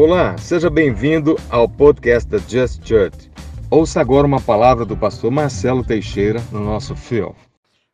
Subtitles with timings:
[0.00, 3.28] Olá, seja bem-vindo ao podcast da Just Church.
[3.68, 7.34] Ouça agora uma palavra do pastor Marcelo Teixeira no nosso fio.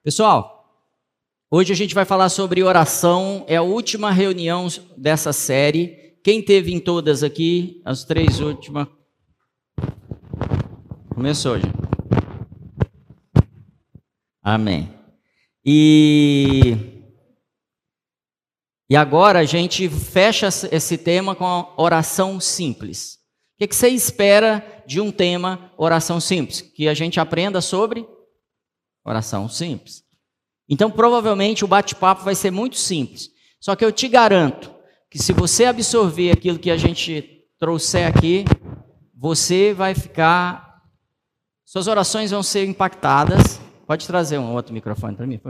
[0.03, 0.69] Pessoal,
[1.51, 6.19] hoje a gente vai falar sobre oração, é a última reunião dessa série.
[6.23, 8.86] Quem teve em todas aqui, as três últimas?
[11.14, 11.73] Começou, gente.
[14.43, 14.91] Amém.
[15.64, 16.77] E
[18.88, 23.19] e agora a gente fecha esse tema com a oração simples.
[23.60, 26.60] O que você espera de um tema oração simples?
[26.60, 28.07] Que a gente aprenda sobre
[29.05, 30.02] oração simples.
[30.69, 33.30] Então, provavelmente o bate-papo vai ser muito simples.
[33.60, 34.74] Só que eu te garanto
[35.10, 38.45] que se você absorver aquilo que a gente trouxer aqui,
[39.15, 40.82] você vai ficar.
[41.65, 43.60] Suas orações vão ser impactadas.
[43.87, 45.41] Pode trazer um outro microfone para mim?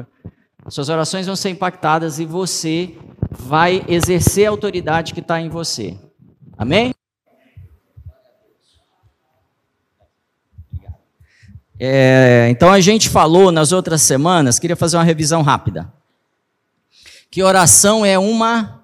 [0.68, 2.96] Suas orações vão ser impactadas e você
[3.30, 5.98] vai exercer a autoridade que está em você.
[6.56, 6.94] Amém?
[11.78, 15.92] É, então a gente falou nas outras semanas, queria fazer uma revisão rápida.
[17.30, 18.82] Que oração é uma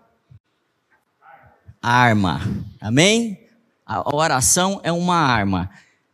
[1.80, 2.40] arma.
[2.80, 3.40] Amém?
[3.86, 5.70] A oração é uma arma.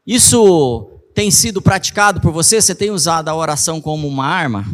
[0.06, 2.60] Isso tem sido praticado por você?
[2.60, 4.64] Você tem usado a oração como uma arma?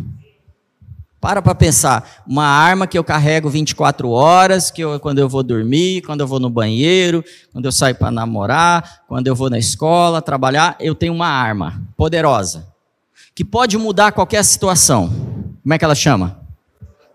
[1.23, 5.45] Para para pensar, uma arma que eu carrego 24 horas, que eu, quando eu vou
[5.45, 9.57] dormir, quando eu vou no banheiro, quando eu saio para namorar, quando eu vou na
[9.57, 12.67] escola, trabalhar, eu tenho uma arma poderosa,
[13.37, 15.11] que pode mudar qualquer situação.
[15.63, 16.41] Como é que ela chama?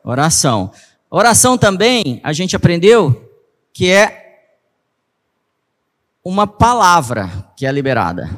[0.02, 0.72] Oração.
[1.12, 3.30] Oração também, a gente aprendeu
[3.74, 4.46] que é
[6.24, 8.30] uma palavra que é liberada.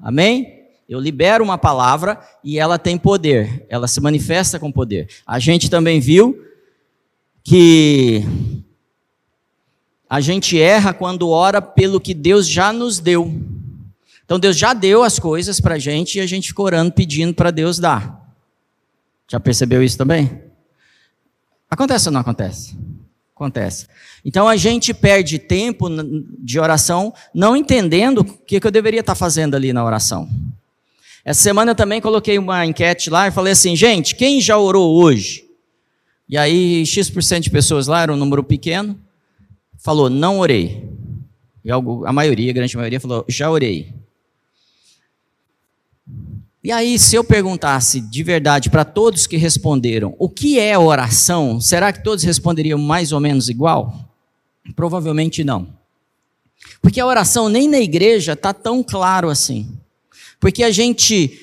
[0.00, 0.55] Amém?
[0.88, 5.08] Eu libero uma palavra e ela tem poder, ela se manifesta com poder.
[5.26, 6.40] A gente também viu
[7.42, 8.22] que
[10.08, 13.34] a gente erra quando ora pelo que Deus já nos deu.
[14.24, 17.34] Então Deus já deu as coisas para a gente e a gente fica orando pedindo
[17.34, 18.24] para Deus dar.
[19.28, 20.40] Já percebeu isso também?
[21.68, 22.76] Acontece ou não acontece?
[23.34, 23.88] Acontece.
[24.24, 25.88] Então a gente perde tempo
[26.38, 30.28] de oração não entendendo o que eu deveria estar fazendo ali na oração.
[31.26, 34.94] Essa semana eu também coloquei uma enquete lá e falei assim, gente, quem já orou
[34.94, 35.44] hoje?
[36.28, 38.96] E aí, X% de pessoas lá, era um número pequeno,
[39.76, 40.88] falou, não orei.
[41.64, 43.92] E a maioria, a grande maioria, falou, já orei.
[46.62, 51.60] E aí, se eu perguntasse de verdade para todos que responderam, o que é oração?
[51.60, 54.08] Será que todos responderiam mais ou menos igual?
[54.76, 55.74] Provavelmente não.
[56.80, 59.76] Porque a oração nem na igreja está tão claro assim.
[60.38, 61.40] Porque a gente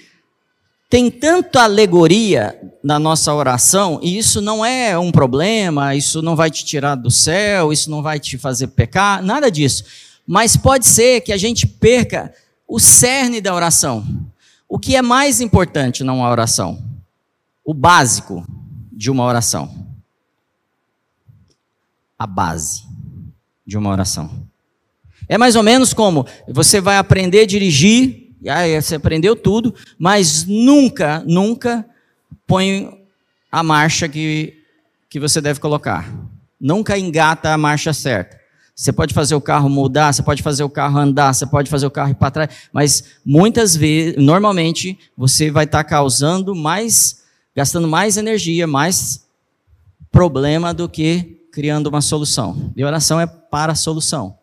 [0.89, 6.51] tem tanta alegoria na nossa oração, e isso não é um problema, isso não vai
[6.51, 9.83] te tirar do céu, isso não vai te fazer pecar, nada disso.
[10.27, 12.31] Mas pode ser que a gente perca
[12.67, 14.05] o cerne da oração.
[14.69, 16.83] O que é mais importante numa oração?
[17.65, 18.45] O básico
[18.91, 19.87] de uma oração.
[22.19, 22.83] A base
[23.65, 24.47] de uma oração.
[25.27, 29.73] É mais ou menos como você vai aprender a dirigir e aí você aprendeu tudo,
[29.97, 31.85] mas nunca, nunca
[32.45, 33.05] põe
[33.49, 34.53] a marcha que,
[35.09, 36.13] que você deve colocar.
[36.59, 38.37] Nunca engata a marcha certa.
[38.75, 41.85] Você pode fazer o carro mudar, você pode fazer o carro andar, você pode fazer
[41.85, 47.21] o carro ir para trás, mas muitas vezes, normalmente, você vai estar tá causando mais,
[47.55, 49.25] gastando mais energia, mais
[50.11, 52.73] problema do que criando uma solução.
[52.75, 54.37] E oração é para a solução.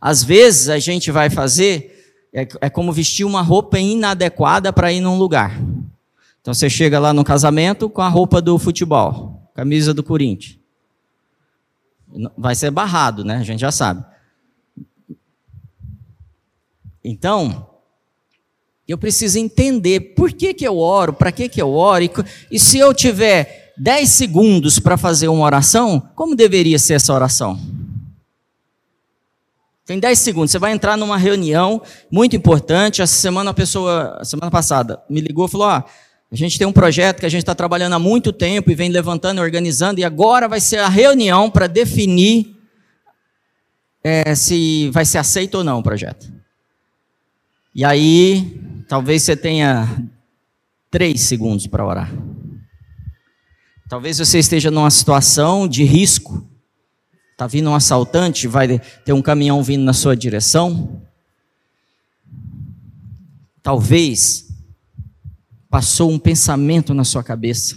[0.00, 1.91] Às vezes a gente vai fazer
[2.32, 5.60] é, é como vestir uma roupa inadequada para ir num lugar.
[6.40, 10.58] Então você chega lá no casamento com a roupa do futebol, camisa do Corinthians.
[12.36, 13.36] Vai ser barrado, né?
[13.36, 14.04] A gente já sabe.
[17.04, 17.66] Então,
[18.86, 22.10] eu preciso entender por que, que eu oro, para que, que eu oro, e,
[22.50, 27.58] e se eu tiver 10 segundos para fazer uma oração, como deveria ser essa oração?
[29.92, 30.50] Tem 10 segundos.
[30.50, 33.02] Você vai entrar numa reunião muito importante.
[33.02, 35.84] Essa semana a pessoa, semana passada, me ligou e falou: ah,
[36.30, 38.88] a gente tem um projeto que a gente está trabalhando há muito tempo e vem
[38.88, 42.56] levantando e organizando, e agora vai ser a reunião para definir
[44.02, 46.32] é, se vai ser aceito ou não o projeto.
[47.74, 48.58] E aí,
[48.88, 50.08] talvez você tenha
[50.90, 52.10] três segundos para orar.
[53.90, 56.50] Talvez você esteja numa situação de risco
[57.32, 61.02] Está vindo um assaltante, vai ter um caminhão vindo na sua direção.
[63.62, 64.48] Talvez
[65.68, 67.76] passou um pensamento na sua cabeça.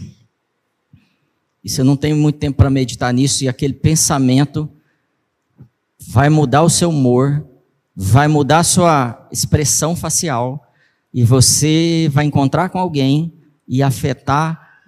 [1.63, 4.69] E você não tem muito tempo para meditar nisso, e aquele pensamento
[6.07, 7.47] vai mudar o seu humor,
[7.95, 10.71] vai mudar a sua expressão facial,
[11.13, 13.33] e você vai encontrar com alguém
[13.67, 14.81] e afetar,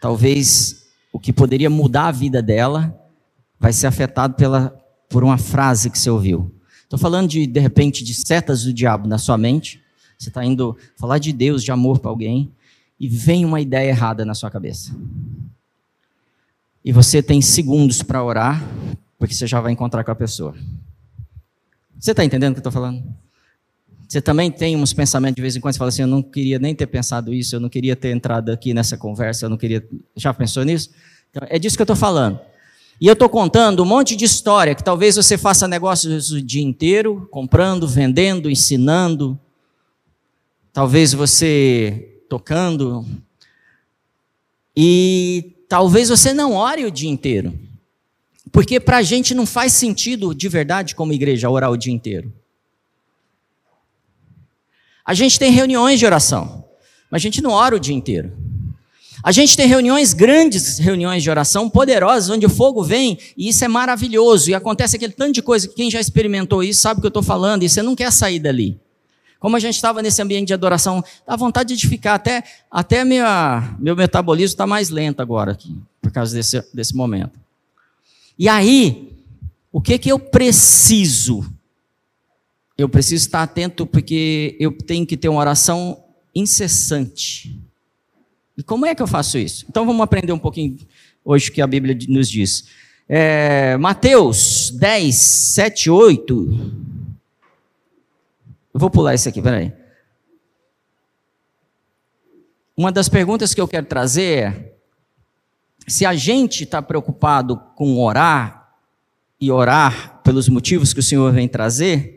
[0.00, 3.00] talvez, o que poderia mudar a vida dela,
[3.58, 4.70] vai ser afetado pela,
[5.08, 6.52] por uma frase que você ouviu.
[6.82, 9.82] Estou falando de, de repente, de setas do diabo na sua mente.
[10.18, 12.50] Você está indo falar de Deus, de amor para alguém,
[13.00, 14.94] e vem uma ideia errada na sua cabeça.
[16.84, 18.62] E você tem segundos para orar,
[19.18, 20.54] porque você já vai encontrar com a pessoa.
[21.98, 23.02] Você está entendendo o que eu estou falando?
[24.06, 26.58] Você também tem uns pensamentos de vez em quando, você fala assim, eu não queria
[26.58, 29.84] nem ter pensado isso, eu não queria ter entrado aqui nessa conversa, eu não queria...
[30.14, 30.90] Já pensou nisso?
[31.30, 32.38] Então, é disso que eu estou falando.
[33.04, 36.62] E eu estou contando um monte de história, que talvez você faça negócios o dia
[36.62, 39.38] inteiro, comprando, vendendo, ensinando,
[40.72, 43.06] talvez você tocando,
[44.74, 47.52] e talvez você não ore o dia inteiro.
[48.50, 52.32] Porque para a gente não faz sentido de verdade, como igreja, orar o dia inteiro.
[55.04, 56.64] A gente tem reuniões de oração,
[57.10, 58.32] mas a gente não ora o dia inteiro.
[59.24, 63.64] A gente tem reuniões, grandes reuniões de oração, poderosas, onde o fogo vem, e isso
[63.64, 67.00] é maravilhoso, e acontece aquele tanto de coisa que quem já experimentou isso sabe o
[67.00, 68.78] que eu estou falando, e você não quer sair dali.
[69.40, 72.16] Como a gente estava nesse ambiente de adoração, dá vontade de ficar.
[72.16, 77.40] Até, até minha, meu metabolismo está mais lento agora, aqui, por causa desse, desse momento.
[78.38, 79.10] E aí,
[79.72, 81.50] o que, que eu preciso?
[82.76, 86.04] Eu preciso estar atento porque eu tenho que ter uma oração
[86.34, 87.58] incessante.
[88.56, 89.64] E como é que eu faço isso?
[89.68, 90.78] Então vamos aprender um pouquinho
[91.24, 92.64] hoje o que a Bíblia nos diz.
[93.08, 96.84] É, Mateus 10, 7, 8.
[98.72, 99.72] Eu vou pular isso aqui, peraí.
[102.76, 104.72] Uma das perguntas que eu quero trazer é:
[105.86, 108.74] se a gente está preocupado com orar
[109.40, 112.13] e orar pelos motivos que o Senhor vem trazer,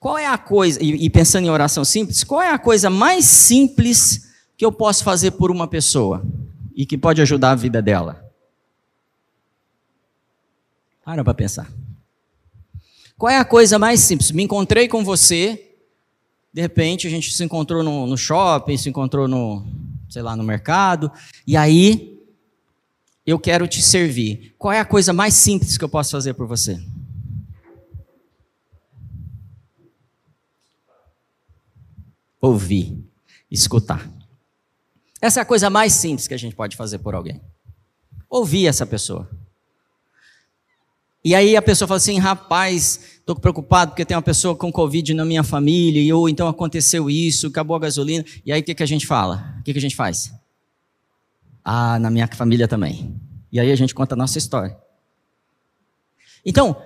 [0.00, 4.30] qual é a coisa, e, pensando em oração simples, qual é a coisa mais simples
[4.56, 6.22] que eu posso fazer por uma pessoa
[6.74, 8.24] e que pode ajudar a vida dela?
[11.04, 11.70] Para para pensar.
[13.18, 14.30] Qual é a coisa mais simples?
[14.30, 15.76] Me encontrei com você,
[16.50, 19.66] de repente a gente se encontrou no, no shopping, se encontrou no,
[20.08, 21.12] sei lá, no mercado,
[21.46, 22.18] e aí
[23.26, 24.54] eu quero te servir.
[24.56, 26.80] Qual é a coisa mais simples que eu posso fazer por você?
[32.40, 33.04] Ouvir,
[33.50, 34.10] escutar.
[35.20, 37.40] Essa é a coisa mais simples que a gente pode fazer por alguém.
[38.28, 39.28] Ouvir essa pessoa.
[41.22, 45.12] E aí a pessoa fala assim, rapaz, estou preocupado porque tem uma pessoa com Covid
[45.12, 48.24] na minha família, ou então aconteceu isso, acabou a gasolina.
[48.44, 49.56] E aí o que, que a gente fala?
[49.60, 50.32] O que, que a gente faz?
[51.62, 53.20] Ah, na minha família também.
[53.52, 54.78] E aí a gente conta a nossa história.
[56.44, 56.80] Então,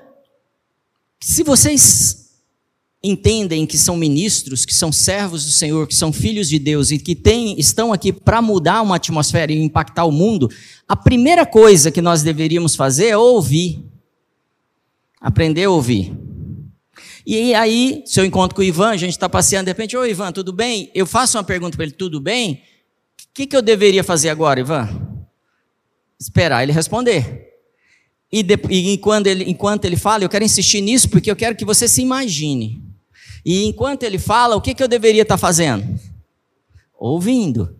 [1.21, 2.24] se vocês
[3.05, 6.99] entendem que são ministros, que são servos do Senhor, que são filhos de Deus e
[6.99, 10.51] que tem, estão aqui para mudar uma atmosfera e impactar o mundo,
[10.89, 13.85] a primeira coisa que nós deveríamos fazer é ouvir.
[15.21, 16.17] Aprender a ouvir.
[17.27, 20.05] E aí, se eu encontro com o Ivan, a gente está passeando, de repente, ô
[20.07, 20.91] Ivan, tudo bem?
[20.95, 22.63] Eu faço uma pergunta para ele, tudo bem?
[23.21, 24.89] O que, que eu deveria fazer agora, Ivan?
[26.19, 27.53] Esperar ele responder.
[28.33, 31.55] E, de, e enquanto, ele, enquanto ele fala, eu quero insistir nisso porque eu quero
[31.55, 32.94] que você se imagine.
[33.45, 36.01] E enquanto ele fala, o que, que eu deveria estar tá fazendo?
[36.99, 37.77] Ouvindo.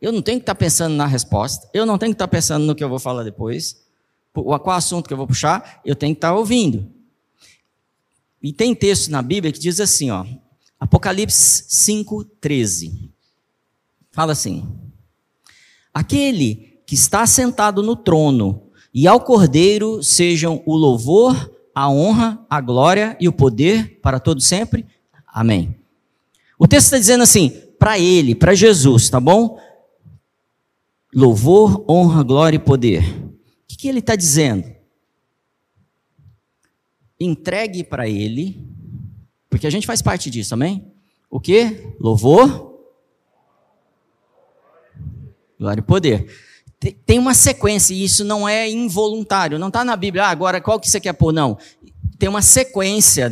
[0.00, 2.30] Eu não tenho que estar tá pensando na resposta, eu não tenho que estar tá
[2.30, 3.84] pensando no que eu vou falar depois
[4.42, 6.90] qual assunto que eu vou puxar, eu tenho que estar ouvindo.
[8.42, 10.26] E tem texto na Bíblia que diz assim, ó,
[10.78, 13.10] Apocalipse 5:13.
[14.10, 14.66] Fala assim:
[15.92, 22.60] Aquele que está sentado no trono e ao Cordeiro sejam o louvor, a honra, a
[22.60, 24.86] glória e o poder para todo sempre.
[25.26, 25.76] Amém.
[26.58, 29.58] O texto está dizendo assim, para ele, para Jesus, tá bom?
[31.12, 33.24] Louvor, honra, glória e poder
[33.74, 34.72] que, que ele está dizendo?
[37.18, 38.66] Entregue para ele,
[39.50, 40.92] porque a gente faz parte disso, amém?
[41.28, 41.94] O que?
[41.98, 42.80] Louvor,
[45.58, 46.53] glória e poder.
[46.92, 50.78] Tem uma sequência, e isso não é involuntário, não está na Bíblia, ah, agora qual
[50.78, 51.32] que você quer pôr?
[51.32, 51.56] Não.
[52.18, 53.30] Tem uma sequência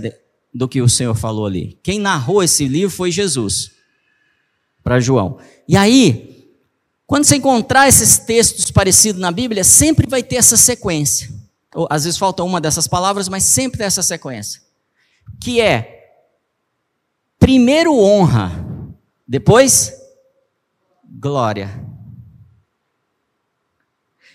[0.53, 1.79] do que o Senhor falou ali.
[1.83, 3.73] Quem narrou esse livro foi Jesus,
[4.83, 5.39] para João.
[5.69, 6.49] E aí,
[7.07, 11.31] quando você encontrar esses textos parecidos na Bíblia, sempre vai ter essa sequência.
[11.75, 14.61] Ou, às vezes falta uma dessas palavras, mas sempre tem essa sequência.
[15.41, 16.17] Que é
[17.39, 18.65] primeiro honra,
[19.27, 19.93] depois
[21.21, 21.92] glória.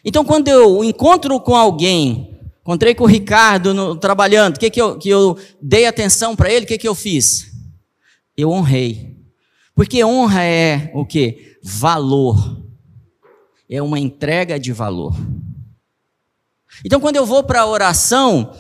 [0.08, 4.82] Então, quando eu encontro com alguém, encontrei com o Ricardo no, trabalhando, o que, que,
[4.82, 7.52] eu, que eu dei atenção para ele, o que, que eu fiz?
[8.38, 9.18] Eu honrei.
[9.76, 11.58] Porque honra é o que?
[11.62, 12.64] Valor.
[13.70, 15.14] É uma entrega de valor.
[16.86, 18.54] Então, quando eu vou para a oração,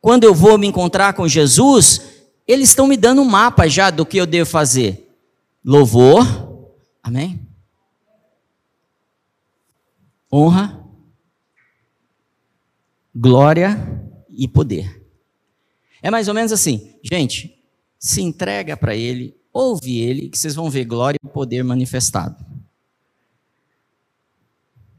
[0.00, 2.02] quando eu vou me encontrar com Jesus,
[2.44, 5.08] eles estão me dando um mapa já do que eu devo fazer.
[5.64, 6.26] Louvor,
[7.04, 7.51] amém?
[10.32, 10.82] Honra,
[13.14, 13.76] glória
[14.30, 15.02] e poder.
[16.02, 17.62] É mais ou menos assim, gente,
[17.98, 22.44] se entrega para ele, ouve ele, que vocês vão ver glória e poder manifestado.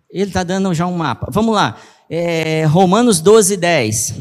[0.09, 1.27] Ele está dando já um mapa.
[1.31, 1.77] Vamos lá,
[2.09, 4.13] é, Romanos 12, 10.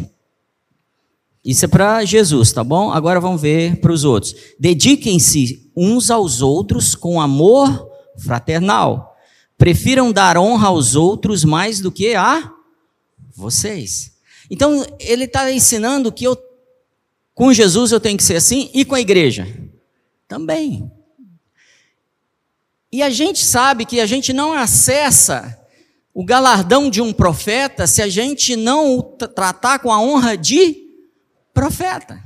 [1.44, 2.90] Isso é para Jesus, tá bom?
[2.90, 4.34] Agora vamos ver para os outros.
[4.58, 9.11] Dediquem-se uns aos outros com amor fraternal.
[9.62, 12.52] Prefiram dar honra aos outros mais do que a
[13.32, 14.10] vocês.
[14.50, 16.36] Então, ele está ensinando que eu,
[17.32, 19.46] com Jesus eu tenho que ser assim e com a igreja
[20.26, 20.90] também.
[22.90, 25.56] E a gente sabe que a gente não acessa
[26.12, 30.88] o galardão de um profeta se a gente não o tratar com a honra de
[31.54, 32.20] profeta.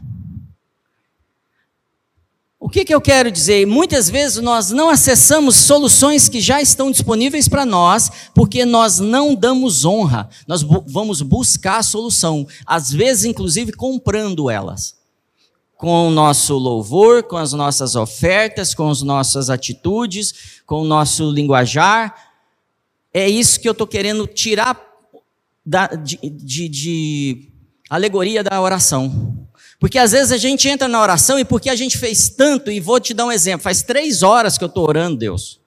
[2.66, 3.64] O que, que eu quero dizer?
[3.64, 9.37] Muitas vezes nós não acessamos soluções que já estão disponíveis para nós, porque nós não
[9.37, 10.28] damos honra.
[10.49, 14.96] Nós bu vamos buscar a solução, às vezes, inclusive, comprando elas.
[15.76, 20.35] Com o nosso louvor, com as nossas ofertas, com as nossas atitudes,
[20.66, 22.16] com o nosso linguajar.
[23.14, 24.76] É isso que eu estou querendo tirar
[25.64, 27.49] da, de, de, de
[27.88, 29.46] alegoria da oração.
[29.78, 32.80] Porque às vezes a gente entra na oração e porque a gente fez tanto, e
[32.80, 35.61] vou te dar um exemplo: faz três horas que eu estou orando, Deus.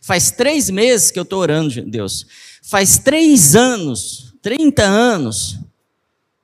[0.00, 2.26] Faz três meses que eu estou orando, Deus.
[2.60, 5.58] Faz três anos, 30 anos.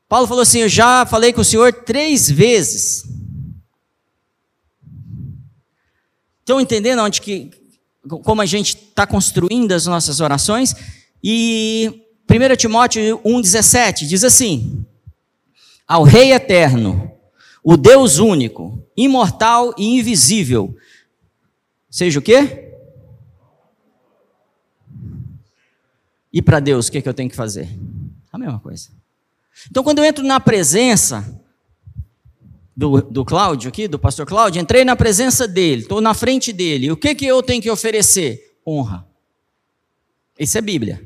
[0.08, 3.04] Paulo falou assim: Eu já falei com o Senhor três vezes.
[6.40, 7.50] Estão entendendo onde que,
[8.22, 10.75] como a gente está construindo as nossas orações?
[11.22, 14.87] E 1 Timóteo 1,17 diz assim:
[15.88, 17.11] ao Rei eterno,
[17.64, 20.76] o Deus único, imortal e invisível.
[21.90, 22.66] Seja o quê?
[26.30, 27.66] E para Deus, o que, é que eu tenho que fazer?
[28.30, 28.90] A mesma coisa.
[29.71, 31.42] Então, quando eu entro na presença
[32.76, 36.92] do, do Cláudio aqui, do pastor Cláudio, entrei na presença dele, estou na frente dele,
[36.92, 38.57] o que, que eu tenho que oferecer?
[38.64, 39.09] Honra.
[40.38, 41.02] Isso é Bíblia.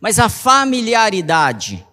[0.00, 1.86] Mas a familiaridade,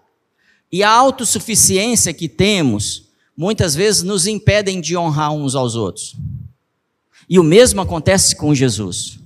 [0.72, 6.16] e a autossuficiência que temos, muitas vezes nos impedem de honrar uns aos outros.
[7.30, 9.20] E o mesmo acontece com Jesus.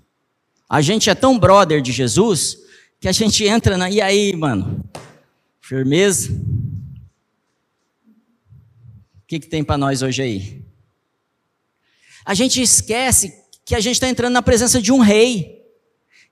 [0.69, 2.57] A gente é tão brother de Jesus
[2.99, 3.89] que a gente entra na.
[3.89, 4.83] E aí, mano?
[5.61, 6.31] Firmeza?
[6.31, 6.35] O
[9.27, 10.65] que, que tem para nós hoje aí?
[12.23, 13.33] A gente esquece
[13.63, 15.64] que a gente está entrando na presença de um rei.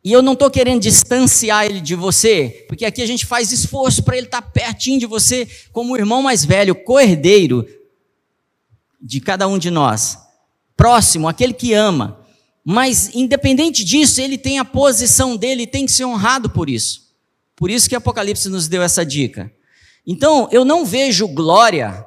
[0.04, 4.04] E eu não estou querendo distanciar ele de você, porque aqui a gente faz esforço
[4.04, 7.66] para ele estar tá pertinho de você, como o irmão mais velho, co-herdeiro
[9.02, 10.18] de cada um de nós,
[10.76, 12.20] próximo, aquele que ama.
[12.66, 17.04] Mas, independente disso, ele tem a posição dele e tem que ser honrado por isso.
[17.56, 19.52] Por isso que Apocalipse nos deu essa dica.
[20.06, 22.06] Então, eu não vejo glória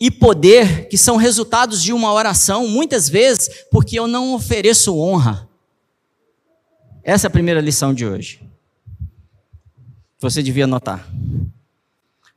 [0.00, 5.47] e poder que são resultados de uma oração, muitas vezes, porque eu não ofereço honra.
[7.08, 8.38] Essa é a primeira lição de hoje.
[10.20, 11.08] Você devia anotar.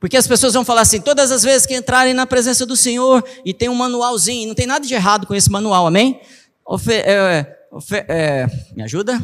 [0.00, 3.22] Porque as pessoas vão falar assim, todas as vezes que entrarem na presença do Senhor
[3.44, 6.22] e tem um manualzinho, não tem nada de errado com esse manual, amém?
[6.64, 9.22] Ofe é, ofe é, me ajuda?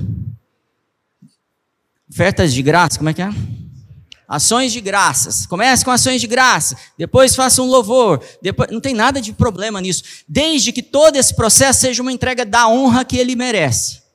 [2.11, 3.31] Ofertas de graça, como é que é?
[4.29, 5.47] Ações de graças.
[5.47, 9.81] Comece com ações de graça, depois faça um louvor, depois não tem nada de problema
[9.81, 14.08] nisso, desde que todo esse processo seja uma entrega da honra que ele merece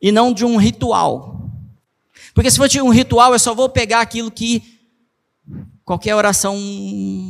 [0.00, 1.50] e não de um ritual.
[2.34, 4.80] Porque se for de um ritual, eu só vou pegar aquilo que
[5.84, 6.56] qualquer oração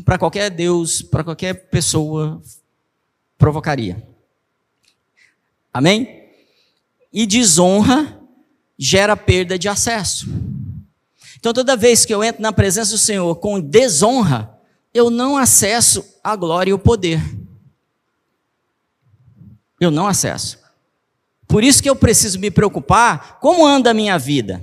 [0.05, 2.43] para qualquer Deus, para qualquer pessoa
[3.37, 4.03] provocaria.
[5.73, 6.25] Amém?
[7.13, 8.19] E desonra
[8.79, 10.27] gera perda de acesso.
[11.39, 14.59] Então, toda vez que eu entro na presença do Senhor com desonra,
[14.93, 17.23] eu não acesso a glória e o poder.
[19.79, 20.59] Eu não acesso.
[21.47, 24.61] Por isso que eu preciso me preocupar como anda a minha vida.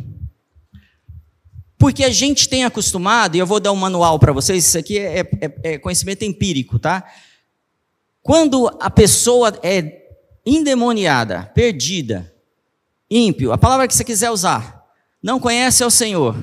[1.77, 4.97] Porque a gente tem acostumado, e eu vou dar um manual para vocês, isso aqui
[4.97, 7.03] é, é, é, conhecimento empírico, tá?
[8.21, 10.01] Quando a pessoa é
[10.45, 12.33] endemoniada, perdida,
[13.09, 14.81] ímpio, a palavra que você quiser usar,
[15.21, 16.37] não conhece ao Senhor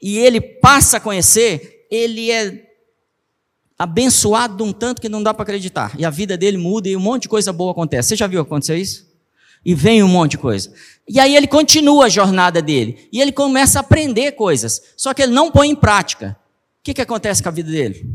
[0.00, 2.66] e ele passa a conhecer, ele é
[3.78, 5.94] abençoado de um tanto que não dá para acreditar.
[5.98, 8.10] E a vida dele muda e um monte de coisa boa acontece.
[8.10, 9.09] Você já viu acontecer isso?
[9.64, 10.72] E vem um monte de coisa.
[11.08, 13.08] E aí ele continua a jornada dele.
[13.12, 14.80] E ele começa a aprender coisas.
[14.96, 16.36] Só que ele não põe em prática.
[16.80, 18.08] O que, que acontece com a vida dele?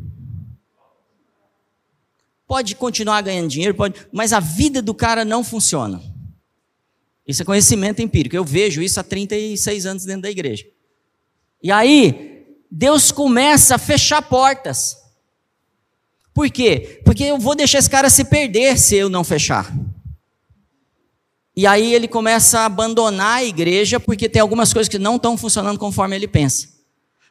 [2.47, 6.01] Pode continuar ganhando dinheiro, pode, mas a vida do cara não funciona.
[7.27, 8.35] Isso é conhecimento empírico.
[8.35, 10.65] Eu vejo isso há 36 anos dentro da igreja.
[11.61, 14.97] E aí, Deus começa a fechar portas.
[16.33, 17.01] Por quê?
[17.03, 19.73] Porque eu vou deixar esse cara se perder se eu não fechar.
[21.55, 25.37] E aí ele começa a abandonar a igreja porque tem algumas coisas que não estão
[25.37, 26.67] funcionando conforme ele pensa.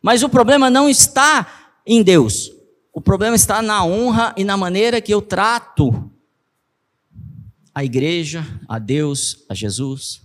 [0.00, 2.50] Mas o problema não está em Deus.
[2.92, 6.10] O problema está na honra e na maneira que eu trato
[7.74, 10.22] a igreja, a Deus, a Jesus.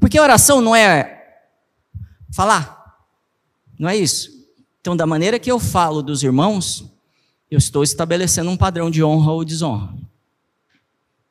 [0.00, 1.40] Porque a oração não é
[2.32, 2.98] falar,
[3.78, 4.30] não é isso.
[4.80, 6.84] Então, da maneira que eu falo dos irmãos,
[7.48, 9.94] eu estou estabelecendo um padrão de honra ou desonra.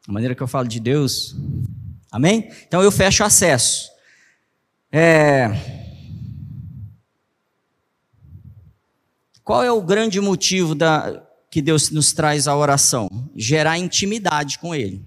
[0.08, 1.36] A maneira que eu falo de Deus,
[2.12, 2.50] amém?
[2.68, 3.90] Então eu fecho acesso.
[4.92, 5.50] É...
[9.44, 13.10] Qual é o grande motivo da, que Deus nos traz a oração?
[13.36, 15.06] Gerar intimidade com Ele.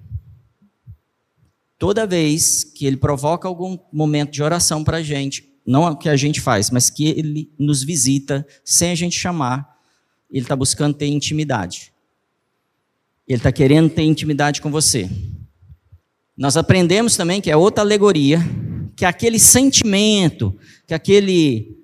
[1.79, 6.09] Toda vez que Ele provoca algum momento de oração para a gente, não o que
[6.09, 9.79] a gente faz, mas que Ele nos visita sem a gente chamar,
[10.31, 11.94] Ele está buscando ter intimidade.
[13.27, 15.11] Ele está querendo ter intimidade com você.
[16.37, 18.41] Nós aprendemos também que é outra alegoria,
[18.97, 21.79] que aquele sentimento, que aquele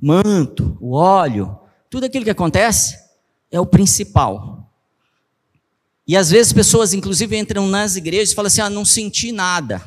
[0.00, 1.58] manto, o óleo,
[1.90, 2.96] tudo aquilo que acontece
[3.50, 4.72] é o principal.
[6.06, 9.82] E às vezes pessoas, inclusive, entram nas igrejas e falam assim: ah, não senti nada.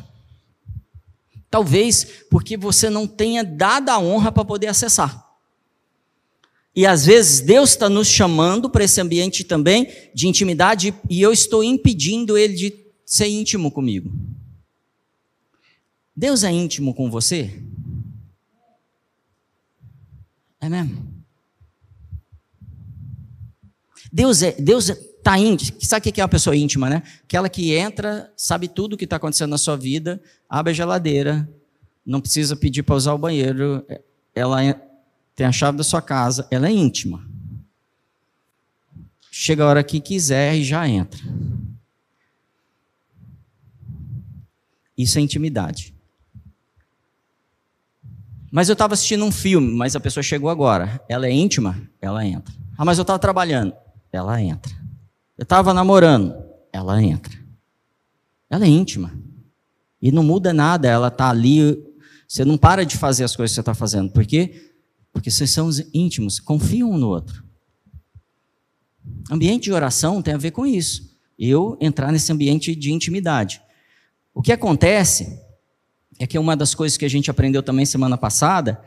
[1.50, 5.27] Talvez porque você não tenha dado a honra para poder acessar.
[6.78, 11.34] E às vezes Deus está nos chamando para esse ambiente também de intimidade e eu
[11.34, 14.14] estou impedindo Ele de ser íntimo comigo.
[16.16, 17.64] Deus é íntimo com você?
[20.62, 21.04] É mesmo?
[24.14, 25.80] Deus é, Deus está íntimo.
[25.82, 27.02] Sabe o que é uma pessoa íntima, né?
[27.24, 31.50] Aquela que entra, sabe tudo o que está acontecendo na sua vida, abre a geladeira,
[32.06, 33.84] não precisa pedir para usar o banheiro,
[34.36, 34.87] ela
[35.38, 37.26] tem a chave da sua casa, ela é íntima.
[39.32, 41.22] Chega a hora que quiser e já entra.
[44.98, 45.96] Isso é intimidade.
[48.52, 51.00] Mas eu estava assistindo um filme, mas a pessoa chegou agora.
[51.08, 51.82] Ela é íntima?
[52.02, 52.54] Ela entra.
[52.78, 53.74] Ah, mas eu estava trabalhando
[54.18, 54.74] ela entra.
[55.38, 56.36] Eu estava namorando,
[56.72, 57.34] ela entra.
[58.50, 59.14] Ela é íntima.
[60.02, 61.84] E não muda nada, ela está ali.
[62.28, 64.12] Você não para de fazer as coisas que você está fazendo.
[64.12, 64.74] Por quê?
[65.18, 67.44] Porque vocês são íntimos, confiam um no outro.
[69.32, 71.18] Ambiente de oração tem a ver com isso.
[71.40, 73.60] Eu entrar nesse ambiente de intimidade.
[74.32, 75.42] O que acontece
[76.20, 78.80] é que uma das coisas que a gente aprendeu também semana passada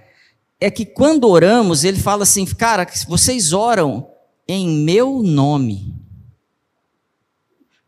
[0.61, 4.09] é que quando oramos, ele fala assim, cara, vocês oram
[4.47, 5.93] em meu nome.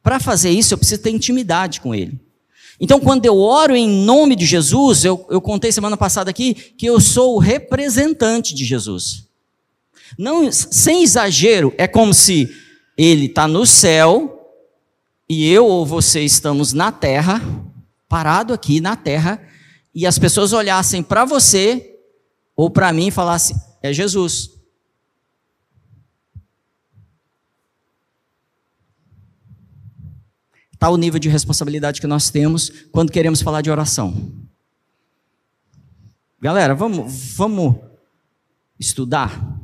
[0.02, 2.20] Para fazer isso, eu preciso ter intimidade com Ele.
[2.80, 6.86] Então, quando eu oro em nome de Jesus, eu, eu contei semana passada aqui que
[6.86, 9.28] eu sou o representante de Jesus.
[10.18, 12.50] Não, sem exagero, é como se
[12.96, 14.38] Ele está no céu
[15.28, 17.40] e eu ou você estamos na terra,
[18.08, 19.40] parado aqui na terra,
[19.94, 21.96] e as pessoas olhassem para você
[22.56, 24.50] ou para mim e falassem: é Jesus.
[30.82, 34.32] Tal nível de responsabilidade que nós temos quando queremos falar de oração.
[36.40, 37.76] Galera, vamos, vamos
[38.80, 39.60] estudar?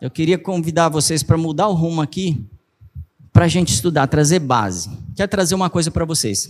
[0.00, 2.46] Eu queria convidar vocês para mudar o rumo aqui,
[3.32, 4.88] para a gente estudar, trazer base.
[5.16, 6.48] Quero trazer uma coisa para vocês.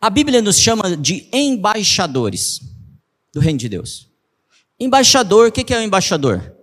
[0.00, 2.62] A Bíblia nos chama de embaixadores
[3.30, 4.08] do Reino de Deus.
[4.80, 6.56] Embaixador, o que é o embaixador?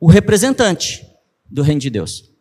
[0.00, 1.06] O representante
[1.48, 2.31] do Reino de Deus.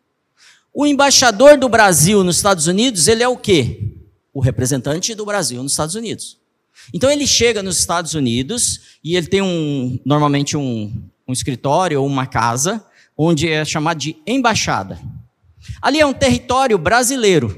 [0.74, 3.94] O embaixador do Brasil nos Estados Unidos, ele é o quê?
[4.34, 6.40] O representante do Brasil nos Estados Unidos.
[6.94, 12.08] Então ele chega nos Estados Unidos e ele tem um, normalmente um, um escritório ou
[12.08, 12.84] uma casa,
[13.18, 14.98] onde é chamado de embaixada.
[15.82, 17.50] Ali é um território brasileiro.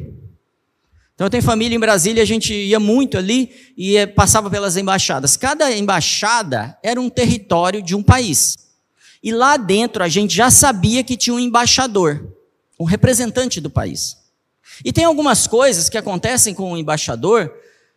[1.13, 5.37] Então eu tenho família em Brasília, a gente ia muito ali e passava pelas embaixadas.
[5.37, 8.57] Cada embaixada era um território de um país.
[9.21, 12.27] E lá dentro a gente já sabia que tinha um embaixador
[12.83, 14.17] um representante do país.
[14.83, 17.53] E tem algumas coisas que acontecem com o embaixador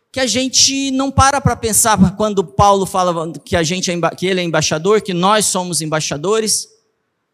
[0.09, 4.25] que a gente não para para pensar quando Paulo fala que a gente é, que
[4.25, 6.69] ele é embaixador, que nós somos embaixadores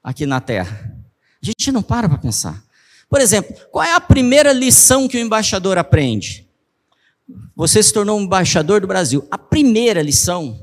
[0.03, 0.91] aqui na terra.
[1.41, 2.63] A gente não para para pensar.
[3.07, 6.47] Por exemplo, qual é a primeira lição que o embaixador aprende?
[7.55, 9.27] Você se tornou um embaixador do Brasil.
[9.29, 10.59] A primeira lição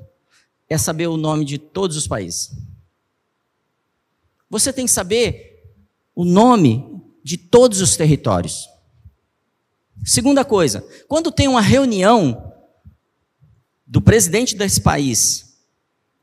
[0.68, 2.50] é saber o nome de todos os países.
[4.50, 5.49] Você tem que saber
[6.20, 6.84] o nome
[7.24, 8.68] de todos os territórios.
[10.04, 12.52] Segunda coisa, quando tem uma reunião
[13.86, 15.56] do presidente desse país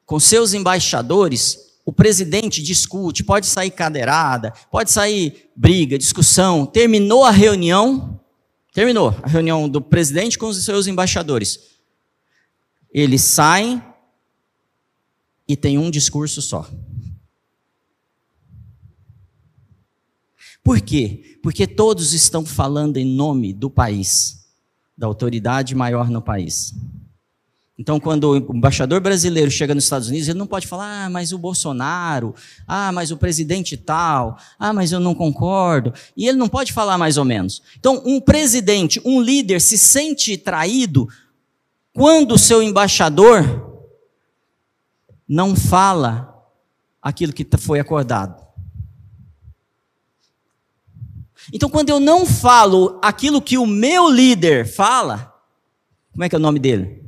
[0.05, 6.63] com seus embaixadores, o presidente discute, pode sair cadeirada, pode sair briga, discussão.
[6.63, 8.19] Terminou a reunião,
[8.75, 11.59] terminou a reunião do presidente com os seus embaixadores.
[12.93, 13.81] Eles saem
[15.47, 16.69] e tem um discurso só.
[20.67, 21.39] Por quê?
[21.41, 24.49] Porque todos estão falando em nome do país,
[24.97, 26.75] da autoridade maior no país.
[27.79, 31.31] Então, quando o embaixador brasileiro chega nos Estados Unidos, ele não pode falar, ah, mas
[31.31, 32.35] o Bolsonaro,
[32.67, 35.93] ah, mas o presidente tal, ah, mas eu não concordo.
[36.17, 37.63] E ele não pode falar mais ou menos.
[37.79, 41.07] Então, um presidente, um líder se sente traído
[41.93, 43.87] quando o seu embaixador
[45.25, 46.45] não fala
[47.01, 48.46] aquilo que foi acordado.
[51.53, 55.33] Então, quando eu não falo aquilo que o meu líder fala,
[56.11, 57.03] como é que é o nome dele?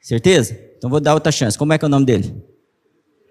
[0.00, 0.58] Certeza?
[0.76, 1.58] Então vou dar outra chance.
[1.58, 2.34] Como é que é o nome dele?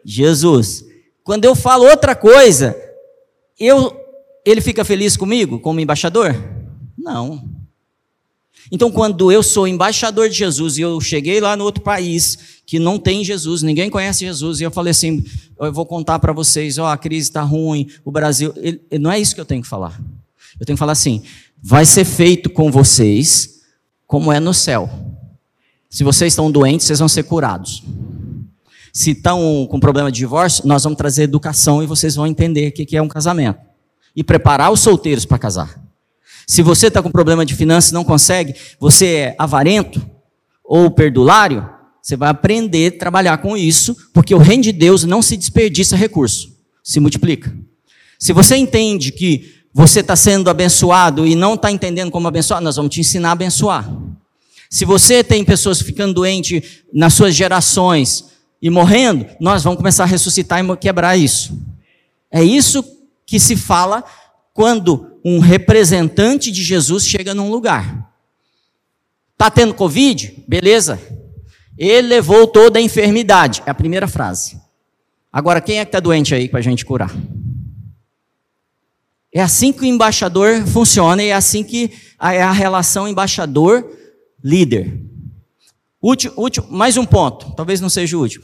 [0.06, 0.86] Jesus.
[1.23, 2.75] Quando eu falo outra coisa,
[3.60, 3.95] eu,
[4.45, 6.36] ele fica feliz comigo como embaixador?
[6.97, 7.59] Não.
[8.72, 12.78] Então, quando eu sou embaixador de Jesus e eu cheguei lá no outro país que
[12.78, 15.24] não tem Jesus, ninguém conhece Jesus, e eu falei assim:
[15.60, 18.54] eu vou contar para vocês, ó, oh, a crise está ruim, o Brasil.
[18.58, 20.00] Ele, não é isso que eu tenho que falar.
[20.60, 21.24] Eu tenho que falar assim:
[21.62, 23.62] vai ser feito com vocês
[24.06, 24.89] como é no céu.
[25.89, 27.84] Se vocês estão doentes, vocês vão ser curados.
[28.93, 32.72] Se estão com problema de divórcio, nós vamos trazer educação e vocês vão entender o
[32.72, 33.60] que é um casamento.
[34.15, 35.88] E preparar os solteiros para casar.
[36.50, 40.04] Se você está com problema de finanças e não consegue, você é avarento
[40.64, 41.70] ou perdulário,
[42.02, 45.96] você vai aprender a trabalhar com isso, porque o reino de Deus não se desperdiça
[45.96, 46.52] recurso,
[46.84, 47.56] se multiplica.
[48.18, 52.78] Se você entende que você está sendo abençoado e não está entendendo como abençoar, nós
[52.78, 53.88] vamos te ensinar a abençoar.
[54.72, 58.26] Se você tem pessoas ficando doentes nas suas gerações
[58.60, 61.56] e morrendo, nós vamos começar a ressuscitar e quebrar isso.
[62.32, 62.84] É isso
[63.24, 64.04] que se fala
[64.52, 68.13] quando um representante de Jesus chega num lugar.
[69.34, 70.43] Está tendo Covid?
[70.47, 70.99] Beleza.
[71.77, 73.63] Ele levou toda a enfermidade.
[73.65, 74.60] É a primeira frase.
[75.32, 77.15] Agora, quem é que está doente aí para a gente curar?
[79.34, 84.99] É assim que o embaixador funciona e é assim que é a relação embaixador-líder.
[86.01, 88.41] Útil, útil, mais um ponto, talvez não seja útil.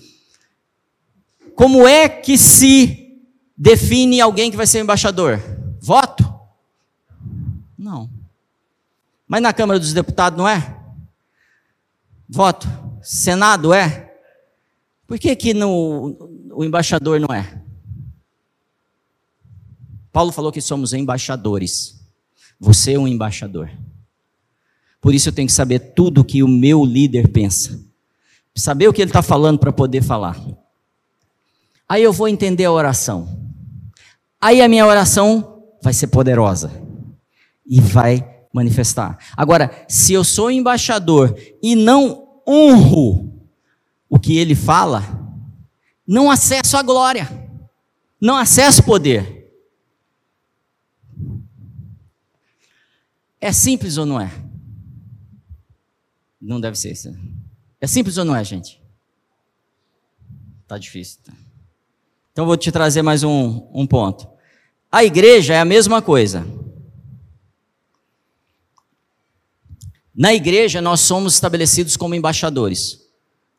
[1.55, 3.17] Como é que se
[3.57, 5.41] define alguém que vai ser embaixador?
[5.81, 6.24] Voto?
[7.85, 8.09] Não.
[9.27, 10.75] Mas na Câmara dos Deputados não é?
[12.27, 12.67] Voto.
[12.99, 14.11] Senado é?
[15.05, 16.17] Por que que no,
[16.51, 17.61] o embaixador não é?
[20.11, 22.03] Paulo falou que somos embaixadores.
[22.59, 23.69] Você é um embaixador.
[24.99, 27.79] Por isso eu tenho que saber tudo o que o meu líder pensa.
[28.55, 30.43] Saber o que ele está falando para poder falar.
[31.87, 33.53] Aí eu vou entender a oração.
[34.41, 36.84] Aí a minha oração vai ser poderosa
[37.65, 39.17] e vai manifestar.
[39.35, 43.33] Agora, se eu sou embaixador e não honro
[44.09, 45.03] o que ele fala,
[46.07, 47.27] não acesso a glória,
[48.21, 49.51] não acesso poder.
[53.41, 54.31] É simples ou não é?
[56.41, 56.95] Não deve ser.
[57.81, 58.81] É simples ou não é, gente?
[60.67, 61.19] Tá difícil.
[61.23, 61.33] Tá?
[62.31, 64.27] Então vou te trazer mais um, um ponto.
[64.91, 66.45] A igreja é a mesma coisa.
[70.15, 73.01] Na igreja, nós somos estabelecidos como embaixadores.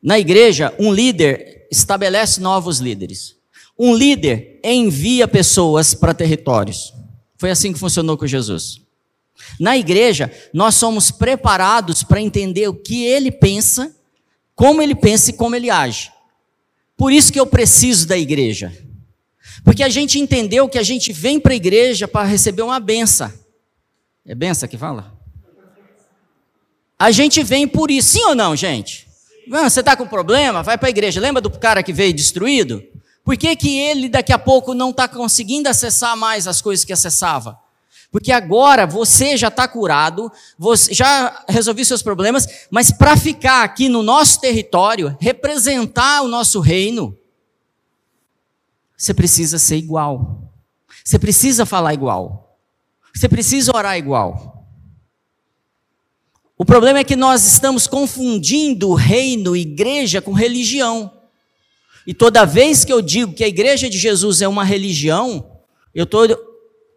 [0.01, 3.35] Na igreja, um líder estabelece novos líderes.
[3.77, 6.93] Um líder envia pessoas para territórios.
[7.37, 8.81] Foi assim que funcionou com Jesus.
[9.59, 13.95] Na igreja, nós somos preparados para entender o que ele pensa,
[14.55, 16.11] como ele pensa e como ele age.
[16.95, 18.75] Por isso que eu preciso da igreja.
[19.63, 23.31] Porque a gente entendeu que a gente vem para a igreja para receber uma benção.
[24.25, 25.16] É benção que fala?
[26.97, 29.07] A gente vem por isso, sim ou não, gente?
[29.47, 30.63] Você está com problema?
[30.63, 31.21] Vai para a igreja.
[31.21, 32.83] Lembra do cara que veio destruído?
[33.23, 36.93] Por que, que ele daqui a pouco não está conseguindo acessar mais as coisas que
[36.93, 37.59] acessava?
[38.11, 43.89] Porque agora você já está curado, você já resolveu seus problemas, mas para ficar aqui
[43.89, 47.17] no nosso território, representar o nosso reino,
[48.97, 50.41] você precisa ser igual.
[51.03, 52.57] Você precisa falar igual.
[53.13, 54.56] Você precisa orar igual.
[56.57, 61.13] O problema é que nós estamos confundindo reino, igreja com religião.
[62.05, 65.61] E toda vez que eu digo que a igreja de Jesus é uma religião,
[65.93, 66.25] eu estou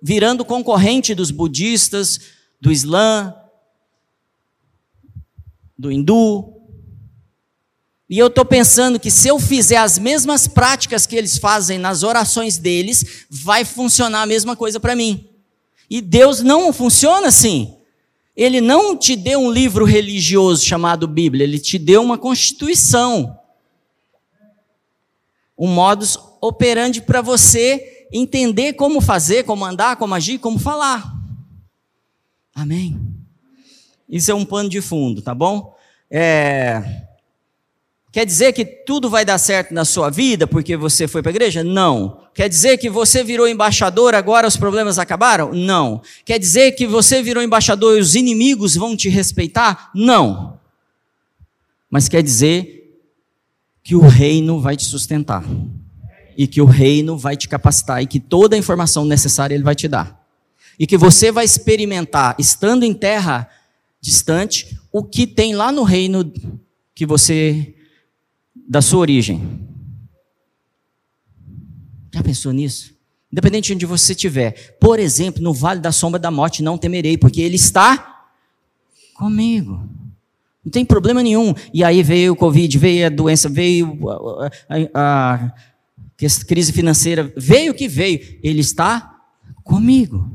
[0.03, 2.21] virando concorrente dos budistas,
[2.59, 3.35] do Islã,
[5.77, 6.55] do hindu.
[8.09, 12.03] E eu estou pensando que se eu fizer as mesmas práticas que eles fazem nas
[12.03, 15.29] orações deles, vai funcionar a mesma coisa para mim.
[15.89, 17.77] E Deus não funciona assim.
[18.41, 23.39] Ele não te deu um livro religioso chamado Bíblia, ele te deu uma constituição.
[25.59, 31.15] Um modus operandi para você entender como fazer, como andar, como agir, como falar.
[32.55, 32.99] Amém?
[34.09, 35.77] Isso é um pano de fundo, tá bom?
[36.11, 36.83] É...
[38.11, 41.35] Quer dizer que tudo vai dar certo na sua vida porque você foi para a
[41.35, 41.63] igreja?
[41.63, 42.23] Não.
[42.41, 45.53] Quer dizer que você virou embaixador, agora os problemas acabaram?
[45.53, 46.01] Não.
[46.25, 49.91] Quer dizer que você virou embaixador e os inimigos vão te respeitar?
[49.95, 50.59] Não.
[51.91, 52.99] Mas quer dizer
[53.83, 55.45] que o reino vai te sustentar
[56.35, 59.75] e que o reino vai te capacitar e que toda a informação necessária ele vai
[59.75, 60.27] te dar.
[60.79, 63.51] E que você vai experimentar, estando em terra
[64.01, 66.33] distante, o que tem lá no reino
[66.95, 67.75] que você
[68.67, 69.69] da sua origem.
[72.13, 72.95] Já pensou nisso?
[73.33, 74.77] Independente de onde você estiver.
[74.81, 78.27] Por exemplo, no vale da sombra da morte não temerei, porque ele está
[79.15, 79.89] comigo.
[80.65, 81.55] Não tem problema nenhum.
[81.73, 84.51] E aí veio o Covid, veio a doença, veio a,
[84.95, 85.53] a, a
[86.47, 89.21] crise financeira veio que veio, ele está
[89.63, 90.31] comigo.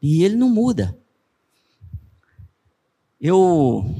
[0.00, 0.96] E ele não muda.
[3.20, 3.96] Eu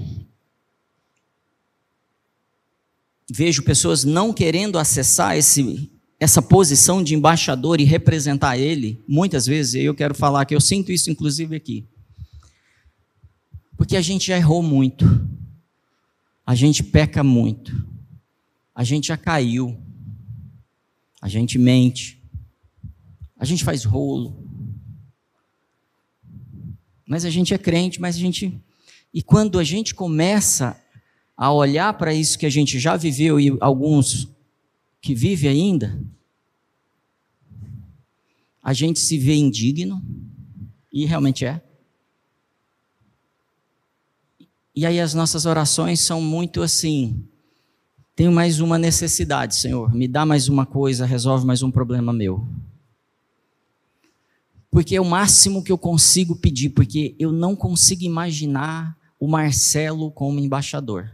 [3.30, 9.02] vejo pessoas não querendo acessar esse, essa posição de embaixador e representar ele.
[9.06, 11.86] Muitas vezes eu quero falar que eu sinto isso, inclusive, aqui.
[13.76, 15.04] Porque a gente já errou muito.
[16.46, 17.86] A gente peca muito.
[18.74, 19.78] A gente já caiu
[21.24, 22.22] a gente mente,
[23.38, 24.46] a gente faz rolo.
[27.08, 28.60] Mas a gente é crente, mas a gente.
[29.12, 30.78] E quando a gente começa
[31.34, 34.33] a olhar para isso que a gente já viveu e alguns
[35.04, 36.02] que vivem ainda,
[38.62, 40.02] a gente se vê indigno,
[40.90, 41.62] e realmente é.
[44.74, 47.22] E aí as nossas orações são muito assim,
[48.16, 49.92] tenho mais uma necessidade, Senhor.
[49.94, 52.48] Me dá mais uma coisa, resolve mais um problema meu.
[54.70, 60.10] Porque é o máximo que eu consigo pedir, porque eu não consigo imaginar o Marcelo
[60.10, 61.13] como embaixador.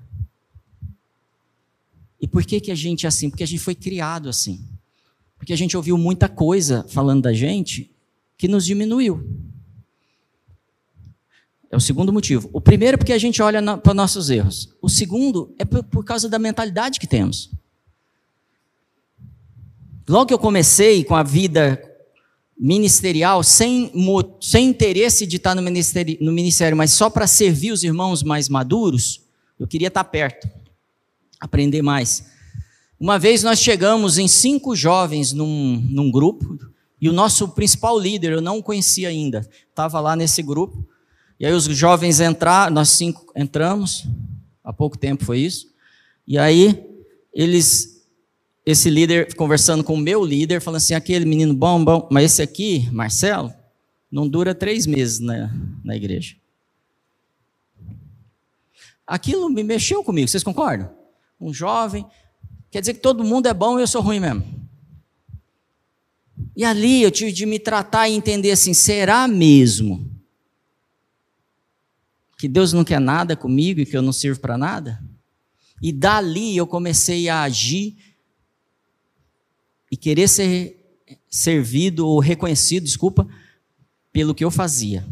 [2.20, 3.30] E por que, que a gente é assim?
[3.30, 4.60] Porque a gente foi criado assim.
[5.38, 7.90] Porque a gente ouviu muita coisa falando da gente
[8.36, 9.26] que nos diminuiu.
[11.70, 12.50] É o segundo motivo.
[12.52, 14.74] O primeiro é porque a gente olha para nossos erros.
[14.82, 17.50] O segundo é por, por causa da mentalidade que temos.
[20.08, 21.80] Logo que eu comecei com a vida
[22.58, 23.90] ministerial, sem,
[24.40, 28.48] sem interesse de estar no ministério, no ministério mas só para servir os irmãos mais
[28.50, 29.22] maduros,
[29.58, 30.46] eu queria estar perto,
[31.40, 32.24] aprender mais.
[33.00, 36.58] Uma vez nós chegamos em cinco jovens num, num grupo,
[37.00, 40.86] e o nosso principal líder, eu não conhecia ainda, estava lá nesse grupo.
[41.38, 44.06] E aí os jovens entraram, nós cinco entramos,
[44.62, 45.72] há pouco tempo foi isso.
[46.26, 46.84] E aí
[47.32, 48.04] eles,
[48.66, 52.42] esse líder conversando com o meu líder, falando assim, aquele menino bom, bom, mas esse
[52.42, 53.50] aqui, Marcelo,
[54.12, 55.50] não dura três meses na,
[55.82, 56.36] na igreja.
[59.06, 60.99] Aquilo me mexeu comigo, vocês concordam?
[61.40, 62.04] Um jovem,
[62.70, 64.60] quer dizer que todo mundo é bom e eu sou ruim mesmo.
[66.54, 70.10] E ali eu tive de me tratar e entender assim, será mesmo
[72.36, 75.02] que Deus não quer nada comigo e que eu não sirvo para nada?
[75.80, 77.96] E dali eu comecei a agir
[79.90, 80.76] e querer ser
[81.30, 83.26] servido ou reconhecido, desculpa,
[84.12, 85.06] pelo que eu fazia.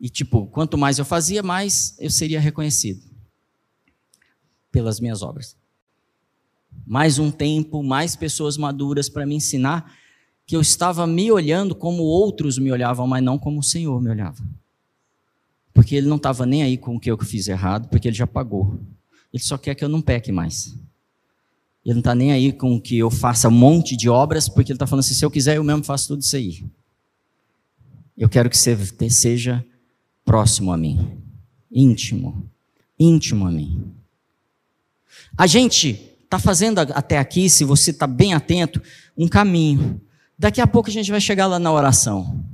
[0.00, 3.13] E tipo, quanto mais eu fazia, mais eu seria reconhecido
[4.74, 5.56] pelas minhas obras.
[6.84, 9.94] Mais um tempo, mais pessoas maduras para me ensinar
[10.44, 14.10] que eu estava me olhando como outros me olhavam, mas não como o Senhor me
[14.10, 14.44] olhava.
[15.72, 18.26] Porque Ele não estava nem aí com o que eu fiz errado, porque Ele já
[18.26, 18.80] pagou.
[19.32, 20.76] Ele só quer que eu não peque mais.
[21.84, 24.76] Ele não está nem aí com que eu faça um monte de obras, porque Ele
[24.76, 26.64] está falando assim: se eu quiser, eu mesmo faço tudo isso aí.
[28.18, 28.76] Eu quero que você
[29.08, 29.64] seja
[30.24, 31.16] próximo a mim,
[31.70, 32.50] íntimo,
[32.98, 33.94] íntimo a mim.
[35.36, 38.82] A gente está fazendo até aqui, se você está bem atento,
[39.16, 40.00] um caminho.
[40.38, 42.44] Daqui a pouco a gente vai chegar lá na oração.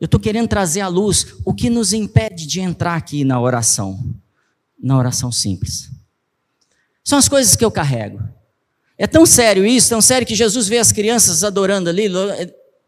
[0.00, 4.14] Eu estou querendo trazer à luz o que nos impede de entrar aqui na oração,
[4.82, 5.90] na oração simples.
[7.04, 8.20] São as coisas que eu carrego.
[8.98, 12.06] É tão sério isso, tão sério que Jesus vê as crianças adorando ali,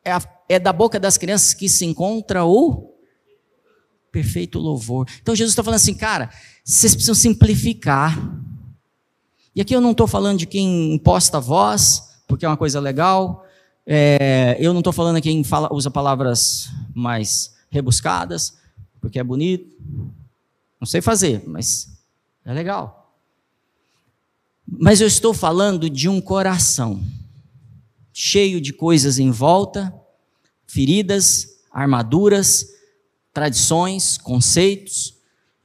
[0.05, 2.93] é, a, é da boca das crianças que se encontra o
[4.14, 5.09] perfeito louvor.
[5.20, 6.31] Então Jesus está falando assim, cara,
[6.64, 8.16] vocês precisam simplificar.
[9.57, 12.79] E aqui eu não estou falando de quem imposta a voz, porque é uma coisa
[12.79, 13.44] legal.
[13.85, 18.57] É, eu não estou falando de quem fala, usa palavras mais rebuscadas,
[19.00, 19.77] porque é bonito.
[20.81, 21.88] Não sei fazer, mas
[22.44, 23.12] é legal.
[24.64, 27.03] Mas eu estou falando de um coração
[28.12, 29.92] cheio de coisas em volta,
[30.68, 32.73] feridas, armaduras,
[33.35, 35.14] tradições, conceitos,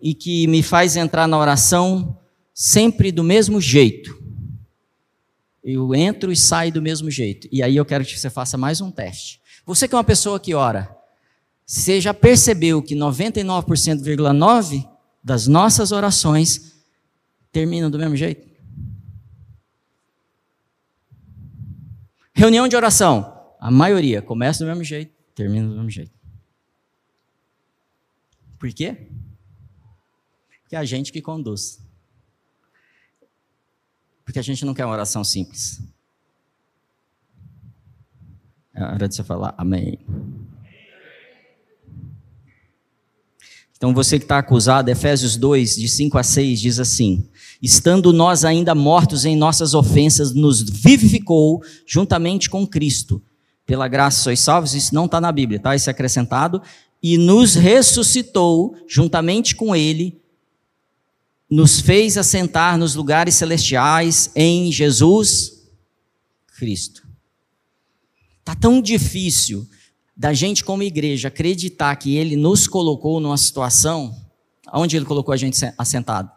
[0.01, 2.17] e que me faz entrar na oração
[2.53, 4.17] sempre do mesmo jeito.
[5.63, 7.47] Eu entro e saio do mesmo jeito.
[7.51, 9.39] E aí eu quero que você faça mais um teste.
[9.65, 10.89] Você que é uma pessoa que ora,
[11.65, 14.89] você já percebeu que 99,9%
[15.23, 16.73] das nossas orações
[17.51, 18.49] terminam do mesmo jeito?
[22.33, 26.18] Reunião de oração, a maioria começa do mesmo jeito, termina do mesmo jeito.
[28.59, 29.07] Por quê?
[30.61, 31.79] Porque é a gente que conduz.
[34.23, 35.81] Porque a gente não quer uma oração simples.
[38.75, 39.97] É hora de você falar amém.
[43.75, 47.27] Então você que está acusado, Efésios 2, de 5 a 6, diz assim:
[47.61, 53.21] Estando nós ainda mortos em nossas ofensas, nos vivificou juntamente com Cristo.
[53.65, 55.75] Pela graça sois salvos, isso não está na Bíblia, tá?
[55.75, 56.61] Isso é acrescentado.
[57.01, 60.19] E nos ressuscitou juntamente com Ele
[61.49, 65.67] nos fez assentar nos lugares celestiais em Jesus
[66.57, 67.07] Cristo.
[68.43, 69.67] Tá tão difícil
[70.15, 74.15] da gente como igreja acreditar que ele nos colocou numa situação
[74.73, 76.29] onde ele colocou a gente assentado?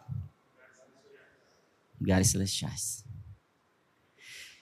[1.99, 3.03] Lugares celestiais.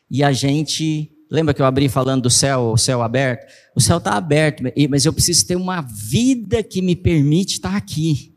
[0.09, 3.49] E a gente, lembra que eu abri falando do céu, o céu aberto?
[3.73, 8.35] O céu está aberto, mas eu preciso ter uma vida que me permite estar aqui.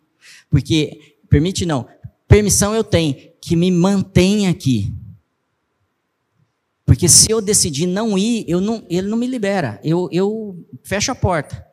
[0.48, 1.88] Porque permite não,
[2.28, 4.94] permissão eu tenho, que me mantenha aqui.
[6.86, 11.10] Porque se eu decidir não ir, eu não, ele não me libera, eu, eu fecho
[11.10, 11.66] a porta.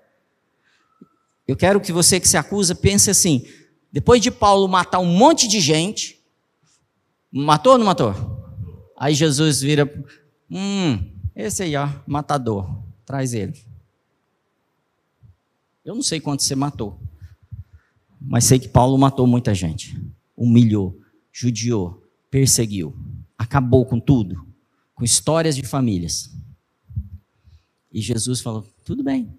[1.47, 3.45] Eu quero que você que se acusa pense assim:
[3.91, 6.19] depois de Paulo matar um monte de gente,
[7.31, 8.15] matou ou não matou?
[8.97, 9.91] Aí Jesus vira,
[10.49, 13.59] hum, esse aí, ó, matador, traz ele.
[15.83, 16.99] Eu não sei quanto você matou,
[18.19, 19.99] mas sei que Paulo matou muita gente
[20.41, 20.99] humilhou,
[21.31, 22.95] judiou, perseguiu,
[23.37, 24.43] acabou com tudo,
[24.95, 26.35] com histórias de famílias.
[27.91, 29.31] E Jesus falou: tudo bem,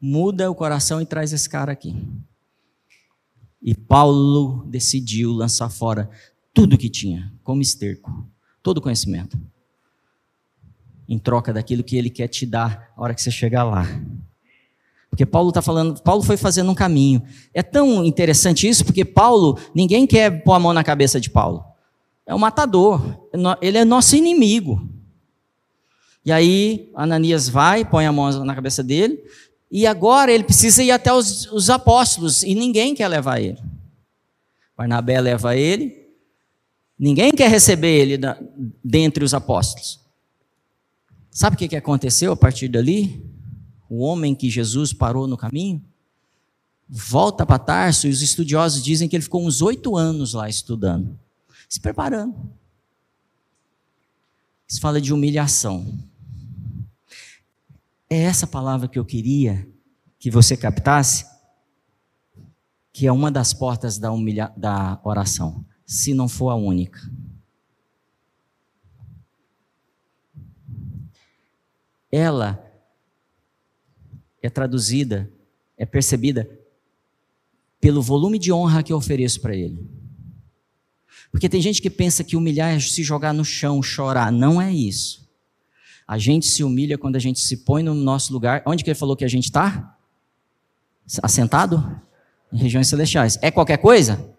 [0.00, 1.94] muda o coração e traz esse cara aqui.
[3.62, 6.10] E Paulo decidiu lançar fora
[6.52, 8.28] tudo que tinha, como esterco,
[8.60, 9.40] todo conhecimento,
[11.08, 13.86] em troca daquilo que ele quer te dar a hora que você chegar lá.
[15.08, 17.22] Porque Paulo está falando, Paulo foi fazendo um caminho.
[17.54, 21.64] É tão interessante isso, porque Paulo, ninguém quer pôr a mão na cabeça de Paulo.
[22.26, 23.00] É um matador,
[23.62, 24.86] ele é nosso inimigo.
[26.24, 29.18] E aí, Ananias vai, põe a mão na cabeça dele,
[29.70, 33.58] e agora ele precisa ir até os, os apóstolos, e ninguém quer levar ele.
[34.76, 36.06] Barnabé leva ele,
[36.98, 38.38] ninguém quer receber ele da,
[38.84, 39.97] dentre os apóstolos.
[41.38, 43.24] Sabe o que, aconteceu a partir dali?
[43.88, 45.80] o homem que Jesus parou no caminho,
[46.88, 51.16] volta para Tarso e os estudiosos dizem que ele ficou uns oito anos lá estudando,
[51.68, 52.34] se preparando.
[54.66, 55.96] Isso fala de humilhação.
[58.10, 59.64] É essa palavra que eu queria
[60.18, 61.24] que você captasse,
[62.92, 64.10] que é uma das portas da,
[64.56, 67.00] da oração, se não for a única.
[72.10, 72.64] Ela
[74.42, 75.30] é traduzida,
[75.76, 76.48] é percebida
[77.80, 79.88] pelo volume de honra que eu ofereço para ele.
[81.30, 84.32] Porque tem gente que pensa que humilhar é se jogar no chão, chorar.
[84.32, 85.28] Não é isso.
[86.06, 88.62] A gente se humilha quando a gente se põe no nosso lugar.
[88.64, 89.96] Onde que ele falou que a gente está?
[91.22, 92.00] Assentado?
[92.50, 93.38] Em regiões celestiais.
[93.42, 94.34] É qualquer coisa?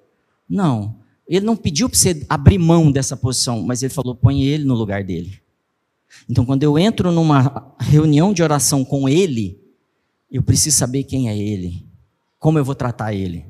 [0.49, 0.97] Não.
[1.27, 4.73] Ele não pediu para você abrir mão dessa posição, mas ele falou: põe ele no
[4.73, 5.39] lugar dele.
[6.29, 9.59] Então, quando eu entro numa reunião de oração com ele,
[10.31, 11.87] eu preciso saber quem é Ele,
[12.37, 13.45] como eu vou tratar Ele,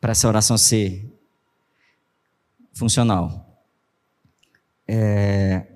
[0.00, 1.10] para essa oração ser
[2.72, 3.62] funcional.
[4.86, 5.66] É...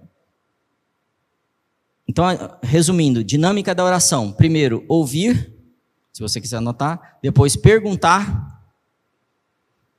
[2.07, 2.25] Então,
[2.62, 5.55] resumindo, dinâmica da oração: primeiro, ouvir,
[6.12, 8.47] se você quiser anotar, depois, perguntar.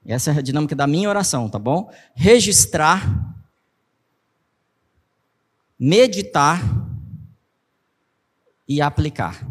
[0.05, 1.91] Essa é a dinâmica da minha oração, tá bom?
[2.15, 3.35] Registrar,
[5.79, 6.61] meditar
[8.67, 9.47] e aplicar.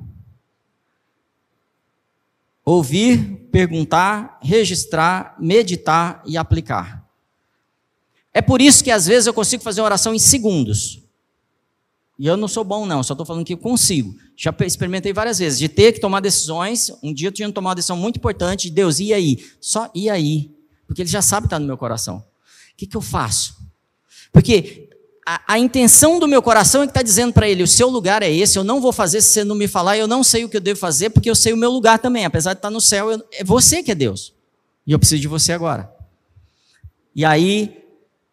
[2.65, 7.09] Ouvir, perguntar, registrar, meditar e aplicar.
[8.33, 11.03] É por isso que às vezes eu consigo fazer oração em segundos.
[12.19, 14.15] E eu não sou bom, não, só estou falando que eu consigo.
[14.37, 16.93] Já experimentei várias vezes, de ter que tomar decisões.
[17.03, 19.45] Um dia eu tinha que tomar uma decisão muito importante, de Deus, e aí?
[19.61, 20.51] Só e aí?
[20.87, 22.19] Porque Ele já sabe que está no meu coração.
[22.19, 23.57] O que, que eu faço?
[24.33, 24.88] Porque
[25.31, 28.23] a, a, intenção do meu coração é que está dizendo para ele: o seu lugar
[28.23, 30.49] é esse, eu não vou fazer se você não me falar, eu não sei o
[30.49, 32.25] que eu devo fazer, porque eu sei o meu lugar também.
[32.25, 34.33] Apesar de estar tá no céu, eu, é você que é Deus.
[34.87, 35.95] E eu preciso de você agora.
[37.15, 37.85] E aí,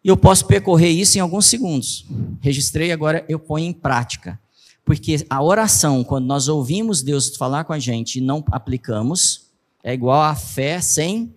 [0.02, 2.06] eu posso percorrer isso em alguns segundos.
[2.40, 4.40] Registrei, agora eu ponho em prática.
[4.82, 9.48] Porque a oração, quando nós ouvimos Deus falar com a gente e não aplicamos,
[9.84, 11.34] é igual a fé sem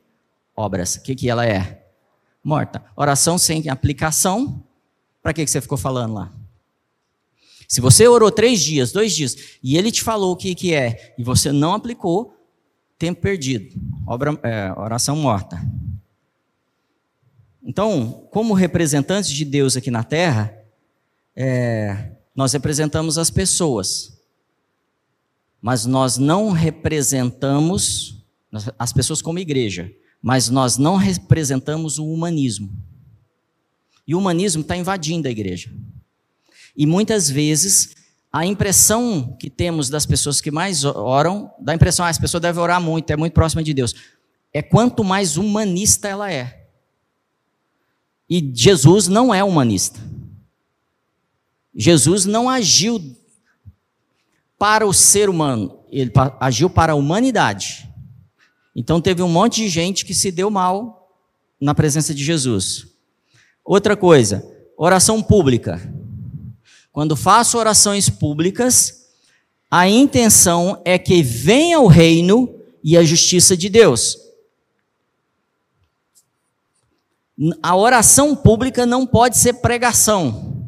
[0.56, 0.96] obras.
[0.96, 1.84] O que, que ela é?
[2.42, 2.82] Morta.
[2.96, 4.64] Oração sem aplicação
[5.22, 6.34] para que, que você ficou falando lá?
[7.68, 11.14] Se você orou três dias, dois dias, e ele te falou o que, que é,
[11.18, 12.36] e você não aplicou,
[12.98, 15.62] tempo perdido, obra, é, oração morta.
[17.64, 20.58] Então, como representantes de Deus aqui na terra,
[21.36, 24.20] é, nós representamos as pessoas,
[25.62, 28.26] mas nós não representamos
[28.80, 32.72] as pessoas como igreja, mas nós não representamos o humanismo.
[34.10, 35.72] E o humanismo está invadindo a igreja.
[36.76, 37.96] E muitas vezes
[38.34, 42.42] a impressão que temos das pessoas que mais oram, dá a impressão, ah, essa pessoa
[42.42, 43.94] deve orar muito, é muito próxima de Deus.
[44.52, 46.66] É quanto mais humanista ela é.
[48.28, 50.00] E Jesus não é humanista.
[51.76, 53.16] Jesus não agiu
[54.58, 57.88] para o ser humano, ele agiu para a humanidade.
[58.76, 61.16] Então teve um monte de gente que se deu mal
[61.62, 62.89] na presença de Jesus.
[63.70, 64.44] Outra coisa,
[64.76, 65.80] oração pública.
[66.92, 69.12] Quando faço orações públicas,
[69.70, 72.52] a intenção é que venha o reino
[72.84, 74.18] e a justiça de Deus.
[77.62, 80.66] A oração pública não pode ser pregação.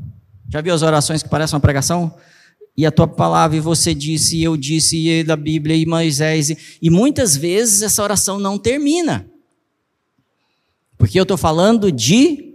[0.47, 2.16] Já viu as orações que parecem uma pregação?
[2.78, 6.52] E a tua palavra, e você disse, e eu disse, e da Bíblia, e Moisés.
[6.52, 9.28] E, e muitas vezes essa oração não termina.
[10.99, 12.51] Porque eu estou falando de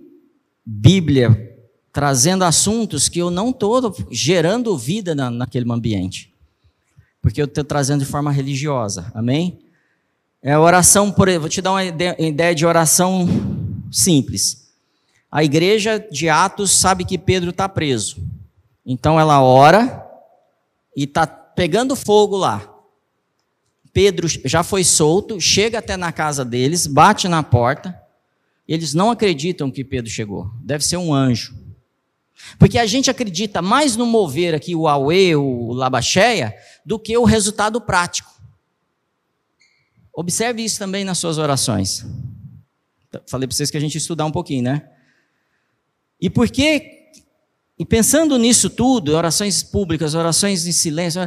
[0.66, 1.56] Bíblia
[1.92, 6.34] trazendo assuntos que eu não estou gerando vida na, naquele ambiente.
[7.22, 9.10] Porque eu estou trazendo de forma religiosa.
[9.14, 9.60] Amém?
[10.42, 13.26] É oração, por, vou te dar uma ideia de oração
[13.90, 14.72] simples.
[15.30, 18.16] A igreja de Atos sabe que Pedro está preso.
[18.84, 20.04] Então ela ora
[20.96, 22.72] e está pegando fogo lá.
[23.92, 27.98] Pedro já foi solto, chega até na casa deles, bate na porta.
[28.68, 30.50] Eles não acreditam que Pedro chegou.
[30.62, 31.54] Deve ser um anjo.
[32.58, 36.54] Porque a gente acredita mais no mover aqui, o Aue, o Labacheia,
[36.84, 38.30] do que o resultado prático.
[40.12, 42.04] Observe isso também nas suas orações.
[43.26, 44.88] Falei para vocês que a gente ia estudar um pouquinho, né?
[46.20, 47.12] E por que,
[47.78, 51.26] e pensando nisso tudo, orações públicas, orações em silêncio,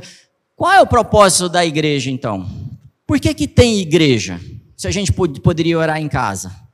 [0.55, 2.49] qual é o propósito da igreja então?
[3.05, 4.39] Por que, que tem igreja?
[4.75, 6.68] Se a gente poderia orar em casa?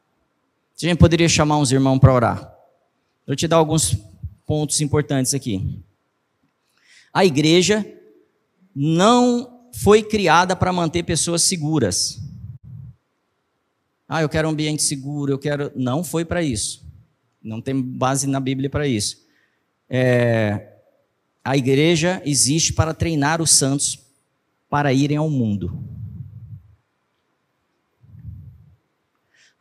[0.78, 2.56] A gente poderia chamar uns irmãos para orar.
[3.26, 3.98] Vou te dar alguns
[4.46, 5.82] pontos importantes aqui.
[7.14, 7.86] A igreja
[8.76, 12.20] não foi criada para manter pessoas seguras.
[14.08, 15.72] Ah, eu quero um ambiente seguro, eu quero.
[15.76, 16.86] Não foi para isso.
[17.42, 19.26] Não tem base na Bíblia para isso.
[19.90, 20.74] É...
[21.44, 24.00] A igreja existe para treinar os santos
[24.70, 25.95] para irem ao mundo.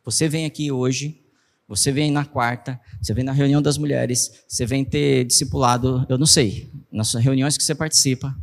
[0.05, 1.19] Você vem aqui hoje,
[1.67, 6.15] você vem na quarta, você vem na reunião das mulheres, você vem ter discipulado, eu
[6.15, 8.37] não sei, nas reuniões que você participa,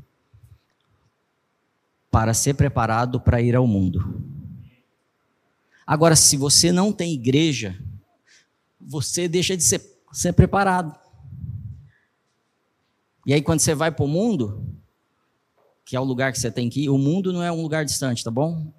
[2.11, 4.21] para ser preparado para ir ao mundo.
[5.87, 7.79] Agora, se você não tem igreja,
[8.81, 9.81] você deixa de ser,
[10.13, 10.99] ser preparado.
[13.25, 14.67] E aí, quando você vai para o mundo,
[15.85, 17.85] que é o lugar que você tem que ir, o mundo não é um lugar
[17.85, 18.73] distante, tá bom?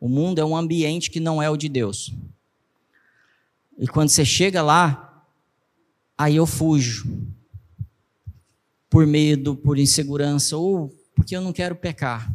[0.00, 2.10] O mundo é um ambiente que não é o de Deus.
[3.78, 5.26] E quando você chega lá,
[6.16, 7.28] aí eu fujo.
[8.88, 12.32] Por medo, por insegurança ou porque eu não quero pecar.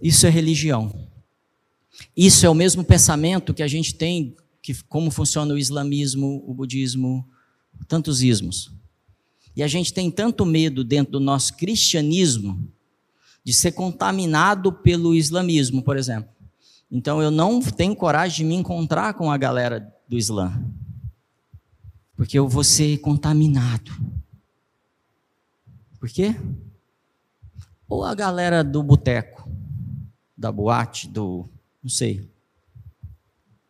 [0.00, 1.08] Isso é religião.
[2.16, 6.52] Isso é o mesmo pensamento que a gente tem que como funciona o islamismo, o
[6.52, 7.26] budismo,
[7.88, 8.70] tantos ismos.
[9.56, 12.70] E a gente tem tanto medo dentro do nosso cristianismo
[13.48, 16.28] de ser contaminado pelo islamismo, por exemplo.
[16.90, 20.52] Então eu não tenho coragem de me encontrar com a galera do Islã.
[22.14, 23.90] Porque eu vou ser contaminado.
[25.98, 26.36] Por quê?
[27.88, 29.50] Ou a galera do boteco,
[30.36, 31.48] da boate, do.
[31.82, 32.30] não sei.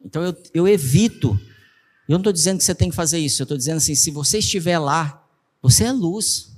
[0.05, 1.39] Então eu, eu evito.
[2.09, 3.43] Eu não estou dizendo que você tem que fazer isso.
[3.43, 5.24] Eu estou dizendo assim: se você estiver lá,
[5.62, 6.53] você é luz.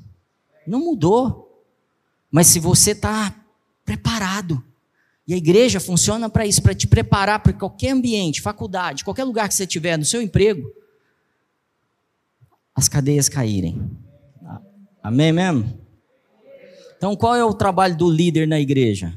[0.67, 1.50] Não mudou.
[2.31, 3.35] Mas se você está
[3.85, 4.63] preparado,
[5.27, 9.49] e a igreja funciona para isso, para te preparar para qualquer ambiente, faculdade, qualquer lugar
[9.49, 10.73] que você tiver, no seu emprego,
[12.75, 13.91] as cadeias caírem.
[15.03, 15.81] Amém mesmo?
[16.97, 19.17] Então, qual é o trabalho do líder na igreja?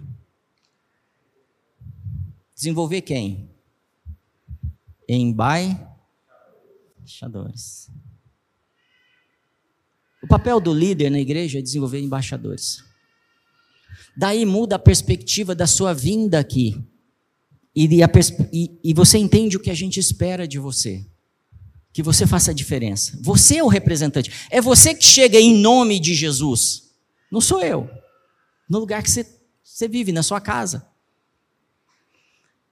[2.55, 3.49] Desenvolver quem?
[5.09, 7.91] Embaixadores.
[10.21, 12.92] O papel do líder na igreja é desenvolver embaixadores.
[14.15, 16.79] Daí muda a perspectiva da sua vinda aqui.
[17.75, 17.89] E,
[18.51, 21.03] e, e, você entende o que a gente espera de você.
[21.91, 23.17] Que você faça a diferença.
[23.21, 24.31] Você é o representante.
[24.51, 26.91] É você que chega em nome de Jesus.
[27.31, 27.89] Não sou eu.
[28.69, 29.25] No lugar que você,
[29.63, 30.87] você vive, na sua casa.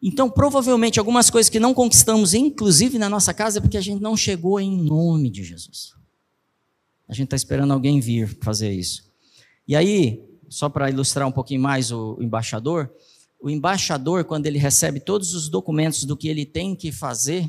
[0.01, 4.01] Então, provavelmente, algumas coisas que não conquistamos, inclusive na nossa casa, é porque a gente
[4.01, 5.93] não chegou em nome de Jesus.
[7.07, 9.11] A gente está esperando alguém vir fazer isso.
[9.67, 12.91] E aí, só para ilustrar um pouquinho mais o, embaixador,
[13.39, 17.47] o embaixador, quando ele recebe todos os documentos do que ele tem que fazer,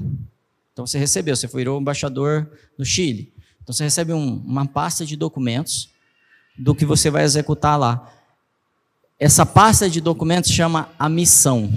[0.72, 2.48] então você recebeu, você virou embaixador
[2.78, 3.34] no Chile.
[3.60, 5.90] Então você recebe um, uma pasta de documentos
[6.56, 8.08] do que você vai executar lá.
[9.18, 11.72] Essa pasta de documentos chama a missão.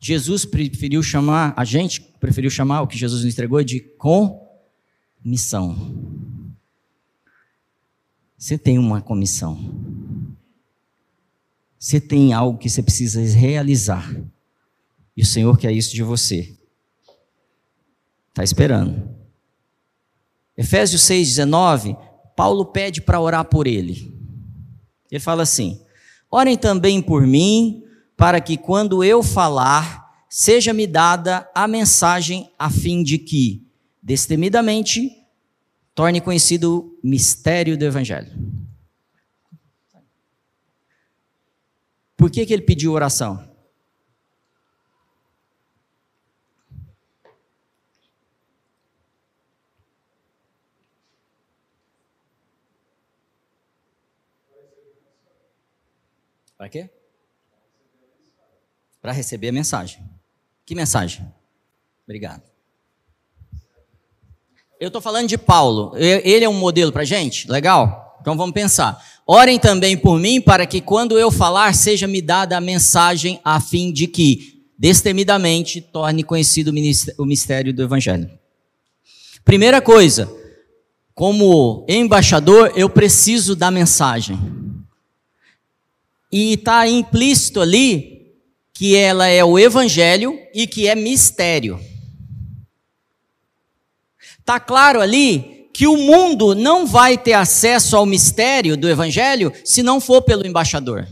[0.00, 6.09] Jesus preferiu chamar, a gente preferiu chamar o que Jesus nos entregou de comissão.
[8.40, 9.58] Você tem uma comissão.
[11.78, 14.10] Você tem algo que você precisa realizar.
[15.14, 16.56] E o Senhor quer isso de você.
[18.30, 19.14] Está esperando.
[20.56, 21.94] Efésios 6,19,
[22.34, 24.18] Paulo pede para orar por ele.
[25.10, 25.78] Ele fala assim:
[26.30, 27.84] Orem também por mim,
[28.16, 33.66] para que quando eu falar, seja-me dada a mensagem a fim de que,
[34.02, 35.19] destemidamente,
[35.94, 38.30] torne conhecido o mistério do Evangelho.
[42.16, 43.48] Por que, que ele pediu oração?
[56.58, 56.90] Para quê?
[59.00, 60.06] Para receber a mensagem.
[60.66, 61.26] Que mensagem?
[62.04, 62.49] Obrigado.
[64.80, 65.92] Eu estou falando de Paulo.
[65.94, 67.46] Ele é um modelo para gente?
[67.50, 68.16] Legal?
[68.18, 68.98] Então vamos pensar.
[69.26, 73.60] Orem também por mim, para que quando eu falar, seja me dada a mensagem, a
[73.60, 76.72] fim de que, destemidamente, torne conhecido
[77.18, 78.30] o mistério do Evangelho.
[79.44, 80.32] Primeira coisa,
[81.14, 84.38] como embaixador, eu preciso da mensagem.
[86.32, 88.32] E está implícito ali
[88.72, 91.78] que ela é o Evangelho e que é mistério.
[94.50, 99.80] Está claro ali que o mundo não vai ter acesso ao mistério do Evangelho se
[99.80, 101.06] não for pelo embaixador.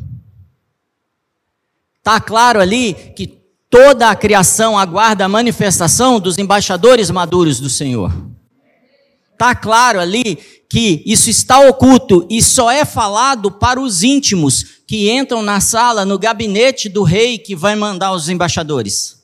[1.99, 3.39] Está claro ali que
[3.71, 8.13] toda a criação aguarda a manifestação dos embaixadores maduros do Senhor.
[9.35, 10.35] Está claro ali
[10.69, 16.05] que isso está oculto e só é falado para os íntimos que entram na sala,
[16.05, 19.18] no gabinete do rei que vai mandar os embaixadores.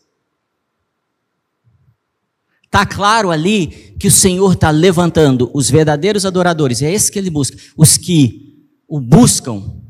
[2.74, 7.30] Está claro ali que o Senhor está levantando os verdadeiros adoradores, é esse que ele
[7.30, 9.80] busca, os que o buscam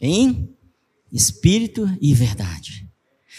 [0.00, 0.48] em
[1.12, 2.88] espírito e verdade.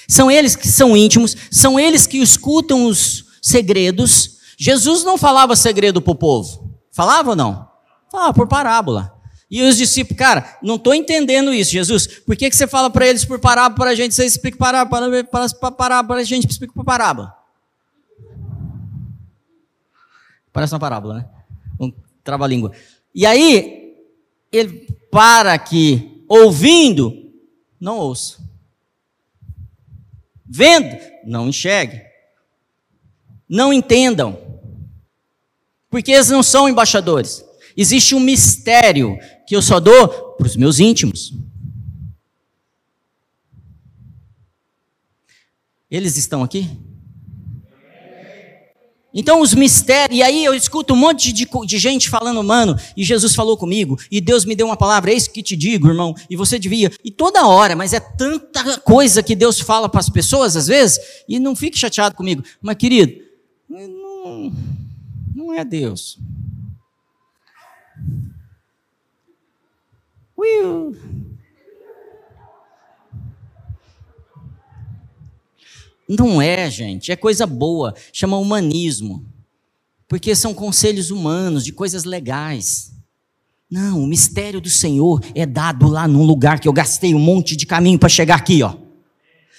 [0.08, 4.38] São eles que são íntimos, são eles que escutam os segredos.
[4.56, 7.68] Jesus não falava segredo para o povo, falava ou não?
[8.12, 9.12] Falava por parábola.
[9.50, 12.06] E os discípulos, cara, não estou entendendo isso, Jesus.
[12.24, 14.14] Por que, que você fala para eles por parábola para a gente?
[14.14, 17.35] Você explica parábola para, a gente, explica parábola.
[20.56, 21.30] Parece uma parábola, né?
[21.78, 21.92] Um
[22.24, 22.72] trava-língua.
[23.14, 23.94] E aí,
[24.50, 27.30] ele para que, ouvindo,
[27.78, 28.42] não ouça.
[30.46, 30.96] Vendo,
[31.26, 32.02] não enxergue.
[33.50, 34.40] Não entendam.
[35.90, 37.44] Porque eles não são embaixadores.
[37.76, 41.34] Existe um mistério que eu só dou para os meus íntimos.
[45.92, 46.95] Eles estão aqui?
[49.18, 53.04] Então, os mistérios, e aí eu escuto um monte de, de, gente falando, mano, e
[53.04, 56.14] Jesus falou comigo, e Deus me deu uma palavra, é isso que te digo, irmão,
[56.30, 60.10] e você devia, e toda hora, mas é tanta coisa que Deus fala para as
[60.10, 61.00] pessoas, às vezes,
[61.30, 63.24] e não fique chateado comigo, mas querido,
[63.70, 64.52] não,
[65.34, 66.20] não é Deus.
[70.38, 70.96] Will.
[76.08, 79.26] Não é, gente, é coisa boa, chama humanismo.
[80.08, 82.94] Porque são conselhos humanos, de coisas legais.
[83.70, 87.56] Não, o mistério do Senhor é dado lá num lugar que eu gastei um monte
[87.56, 88.76] de caminho para chegar aqui, ó.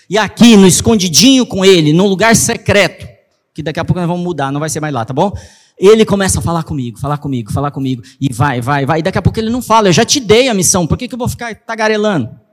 [0.08, 3.08] E aqui, no escondidinho com ele, num lugar secreto,
[3.52, 5.32] que daqui a pouco nós vamos mudar, não vai ser mais lá, tá bom?
[5.76, 9.00] Ele começa a falar comigo, falar comigo, falar comigo, e vai, vai, vai.
[9.00, 11.08] E daqui a pouco ele não fala, eu já te dei a missão, por que,
[11.08, 12.45] que eu vou ficar tagarelando?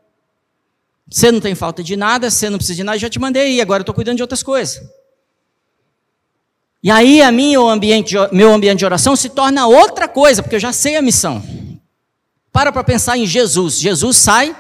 [1.10, 3.62] Você não tem falta de nada, você não precisa de nada, já te mandei, e
[3.62, 4.82] agora eu estou cuidando de outras coisas.
[6.82, 10.56] E aí a minha, o ambiente, meu ambiente de oração se torna outra coisa, porque
[10.56, 11.42] eu já sei a missão.
[12.52, 13.80] Para para pensar em Jesus.
[13.80, 14.56] Jesus sai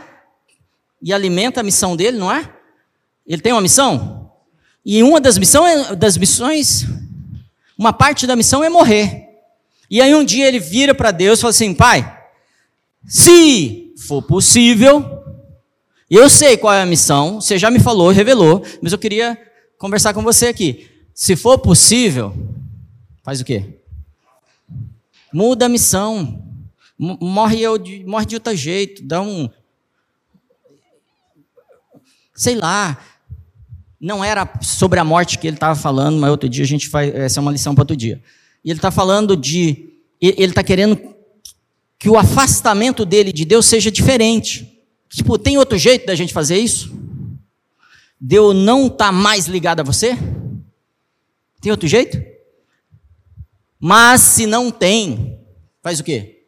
[1.01, 2.49] e alimenta a missão dele, não é?
[3.27, 4.31] Ele tem uma missão?
[4.85, 6.85] E uma das missões, das missões,
[7.77, 9.27] uma parte da missão é morrer.
[9.89, 12.19] E aí um dia ele vira para Deus e fala assim: Pai,
[13.05, 15.22] se for possível,
[16.09, 19.37] eu sei qual é a missão, você já me falou, revelou, mas eu queria
[19.77, 20.89] conversar com você aqui.
[21.13, 22.33] Se for possível,
[23.23, 23.79] faz o quê?
[25.33, 26.43] Muda a missão.
[26.97, 29.49] Morre, eu de, morre de outro jeito, dá um.
[32.35, 32.97] Sei lá.
[33.99, 37.13] Não era sobre a morte que ele estava falando, mas outro dia a gente faz.
[37.15, 38.21] Essa é uma lição para outro dia.
[38.63, 39.89] E ele está falando de.
[40.21, 40.99] Ele está querendo
[41.97, 44.72] que o afastamento dele de Deus seja diferente.
[45.13, 46.91] Tipo, tem outro jeito da gente fazer isso?
[48.19, 50.17] Deus não está mais ligado a você?
[51.61, 52.21] Tem outro jeito?
[53.79, 55.39] Mas se não tem,
[55.81, 56.45] faz o quê?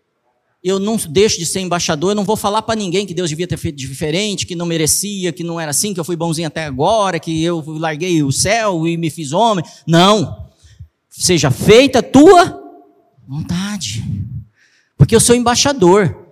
[0.64, 3.48] Eu não deixo de ser embaixador, eu não vou falar para ninguém que Deus devia
[3.48, 6.66] ter feito diferente, que não merecia, que não era assim, que eu fui bonzinho até
[6.66, 9.64] agora, que eu larguei o céu e me fiz homem.
[9.86, 10.50] Não.
[11.08, 12.60] Seja feita a tua
[13.28, 14.04] vontade.
[14.98, 16.25] Porque eu sou embaixador.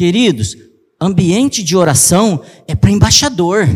[0.00, 0.56] Queridos,
[0.98, 3.68] ambiente de oração é para embaixador.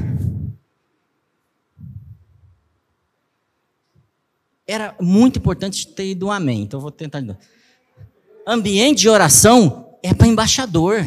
[4.67, 7.23] Era muito importante ter ido um amém, então vou tentar.
[8.47, 11.05] Ambiente de oração é para embaixador.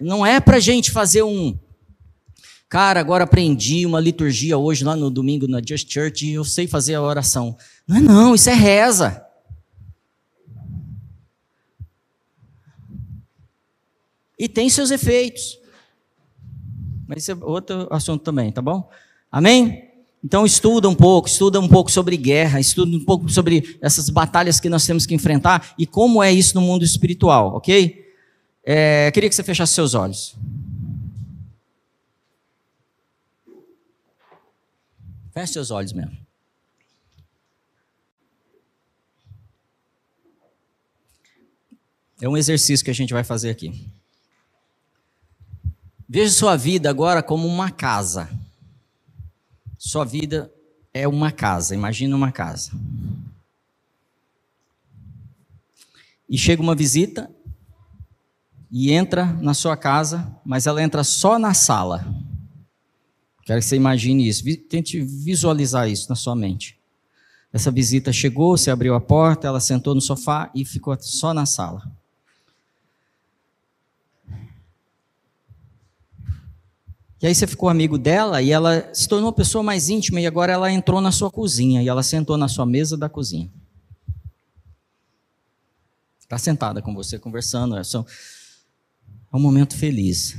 [0.00, 1.58] Não é para gente fazer um.
[2.68, 6.68] Cara, agora aprendi uma liturgia hoje lá no domingo na Just Church e eu sei
[6.68, 7.56] fazer a oração.
[7.84, 9.21] Não é não, isso é reza.
[14.42, 15.56] E tem seus efeitos.
[17.06, 18.90] Mas isso é outro assunto também, tá bom?
[19.30, 19.88] Amém?
[20.24, 24.58] Então estuda um pouco, estuda um pouco sobre guerra, estuda um pouco sobre essas batalhas
[24.58, 28.04] que nós temos que enfrentar e como é isso no mundo espiritual, ok?
[28.64, 30.34] É, queria que você fechasse seus olhos.
[35.32, 36.18] Feche seus olhos mesmo.
[42.20, 44.01] É um exercício que a gente vai fazer aqui.
[46.14, 48.28] Veja sua vida agora como uma casa.
[49.78, 50.52] Sua vida
[50.92, 52.70] é uma casa, imagina uma casa.
[56.28, 57.30] E chega uma visita
[58.70, 62.04] e entra na sua casa, mas ela entra só na sala.
[63.46, 66.78] Quero que você imagine isso, tente visualizar isso na sua mente.
[67.50, 71.46] Essa visita chegou, você abriu a porta, ela sentou no sofá e ficou só na
[71.46, 71.90] sala.
[77.22, 80.26] E aí você ficou amigo dela e ela se tornou uma pessoa mais íntima e
[80.26, 83.48] agora ela entrou na sua cozinha e ela sentou na sua mesa da cozinha.
[86.18, 88.04] Está sentada com você conversando, é, só,
[89.32, 90.36] é um momento feliz.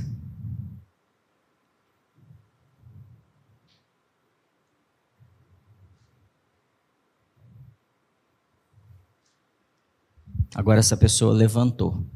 [10.54, 12.06] Agora essa pessoa levantou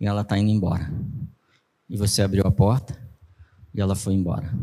[0.00, 0.92] e ela está indo embora.
[1.88, 3.03] E você abriu a porta
[3.74, 4.54] e ela foi embora.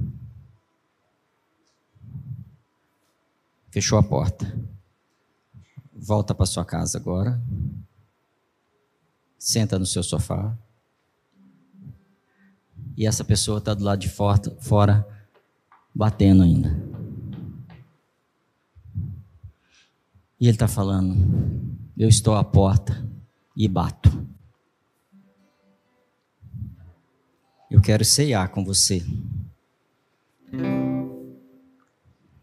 [3.70, 4.58] Fechou a porta.
[5.94, 7.42] Volta para sua casa agora.
[9.38, 10.58] Senta no seu sofá.
[12.96, 15.08] E essa pessoa está do lado de fora, fora,
[15.94, 16.70] batendo ainda.
[20.40, 21.16] E ele está falando:
[21.98, 23.08] Eu estou à porta
[23.56, 24.10] e bato.
[27.72, 29.02] Eu quero ceiar com você.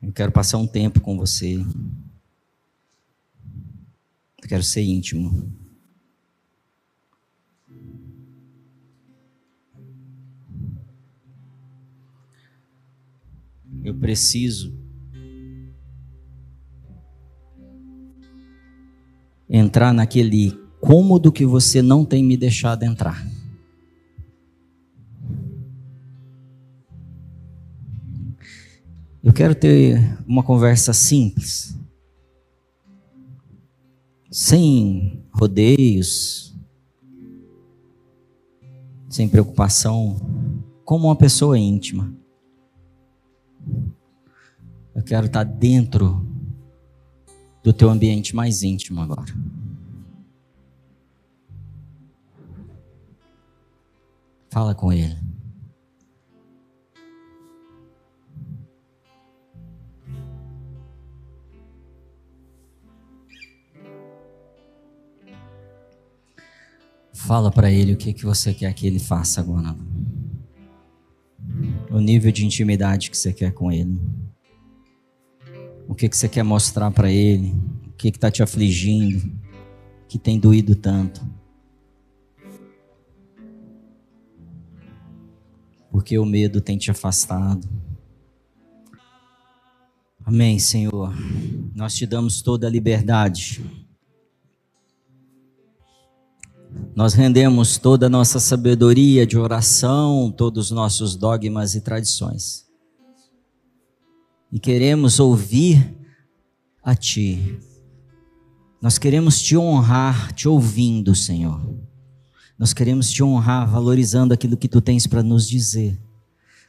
[0.02, 1.56] Eu quero passar um tempo com você.
[4.42, 5.52] Eu quero ser íntimo.
[13.84, 14.74] Eu preciso
[19.46, 23.37] entrar naquele cômodo que você não tem me deixado entrar.
[29.28, 31.78] Eu quero ter uma conversa simples,
[34.30, 36.58] sem rodeios,
[39.06, 40.16] sem preocupação,
[40.82, 42.10] como uma pessoa íntima.
[44.94, 46.26] Eu quero estar dentro
[47.62, 49.34] do teu ambiente mais íntimo agora.
[54.48, 55.27] Fala com ele.
[67.28, 69.76] Fala para ele o que, que você quer que ele faça agora.
[71.90, 74.00] O nível de intimidade que você quer com ele.
[75.86, 77.54] O que, que você quer mostrar para ele?
[77.86, 79.30] O que está te afligindo?
[80.08, 81.20] Que tem doído tanto?
[85.90, 87.68] Porque o medo tem te afastado.
[90.24, 91.14] Amém, Senhor.
[91.74, 93.87] Nós te damos toda a liberdade
[96.94, 102.66] nós rendemos toda a nossa sabedoria de oração, todos os nossos dogmas e tradições.
[104.50, 105.96] E queremos ouvir
[106.82, 107.58] a Ti.
[108.80, 111.60] Nós queremos te honrar, te ouvindo, Senhor.
[112.58, 115.98] Nós queremos te honrar, valorizando aquilo que Tu tens para nos dizer.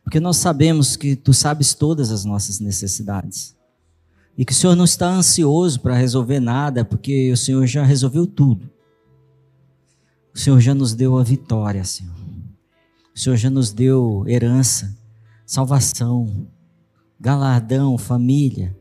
[0.04, 3.56] Porque nós sabemos que Tu sabes todas as nossas necessidades.
[4.38, 8.28] E que o Senhor não está ansioso para resolver nada, porque o Senhor já resolveu
[8.28, 8.70] tudo.
[10.40, 12.16] O Senhor já nos deu a vitória, Senhor.
[13.14, 14.98] O Senhor já nos deu herança,
[15.46, 16.48] salvação,
[17.20, 18.74] galardão, família.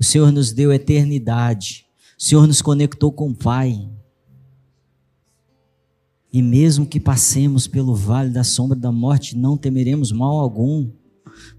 [0.00, 1.84] O Senhor nos deu eternidade.
[2.18, 3.86] O Senhor nos conectou com o Pai.
[6.32, 10.90] E mesmo que passemos pelo vale da sombra da morte, não temeremos mal algum,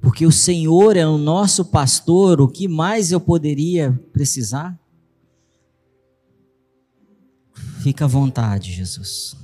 [0.02, 2.42] porque o Senhor é o nosso pastor.
[2.42, 4.76] O que mais eu poderia precisar?
[7.86, 9.38] Fica à vontade, Jesus.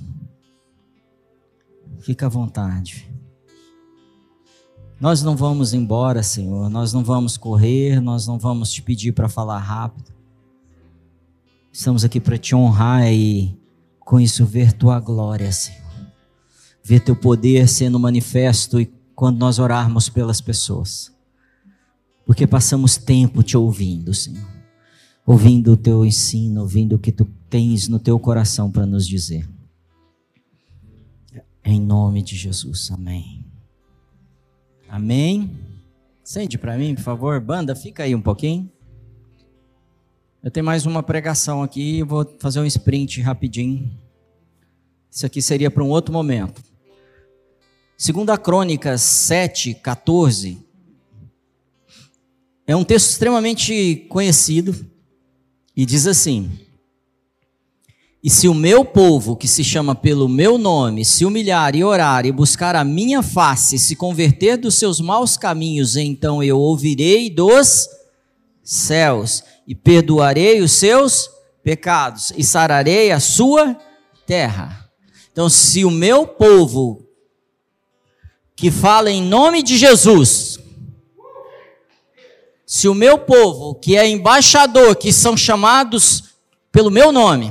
[2.00, 3.08] Fica à vontade.
[5.00, 6.68] Nós não vamos embora, Senhor.
[6.68, 8.00] Nós não vamos correr.
[8.00, 10.12] Nós não vamos te pedir para falar rápido.
[11.70, 13.56] Estamos aqui para te honrar e
[14.00, 15.80] com isso ver tua glória, Senhor.
[16.82, 21.12] Ver teu poder sendo manifesto e quando nós orarmos pelas pessoas.
[22.26, 24.50] Porque passamos tempo te ouvindo, Senhor
[25.26, 29.46] ouvindo o teu ensino, ouvindo o que tu tens no teu coração para nos dizer.
[31.62, 33.44] Em nome de Jesus, amém.
[34.88, 35.50] Amém.
[36.24, 38.72] Sente para mim, por favor, banda, fica aí um pouquinho.
[40.42, 43.94] Eu tenho mais uma pregação aqui, eu vou fazer um sprint rapidinho.
[45.10, 46.64] Isso aqui seria para um outro momento.
[47.98, 50.58] Segunda Crônicas 7, 14.
[52.66, 54.74] É um texto extremamente conhecido
[55.76, 56.50] e diz assim:
[58.22, 62.24] E se o meu povo, que se chama pelo meu nome, se humilhar e orar
[62.24, 67.88] e buscar a minha face, se converter dos seus maus caminhos, então eu ouvirei dos
[68.62, 71.28] céus e perdoarei os seus
[71.64, 73.76] pecados e sararei a sua
[74.24, 74.88] terra.
[75.32, 77.04] Então, se o meu povo,
[78.54, 80.60] que fala em nome de Jesus,
[82.64, 86.36] se o meu povo, que é embaixador, que são chamados
[86.70, 87.50] pelo meu nome,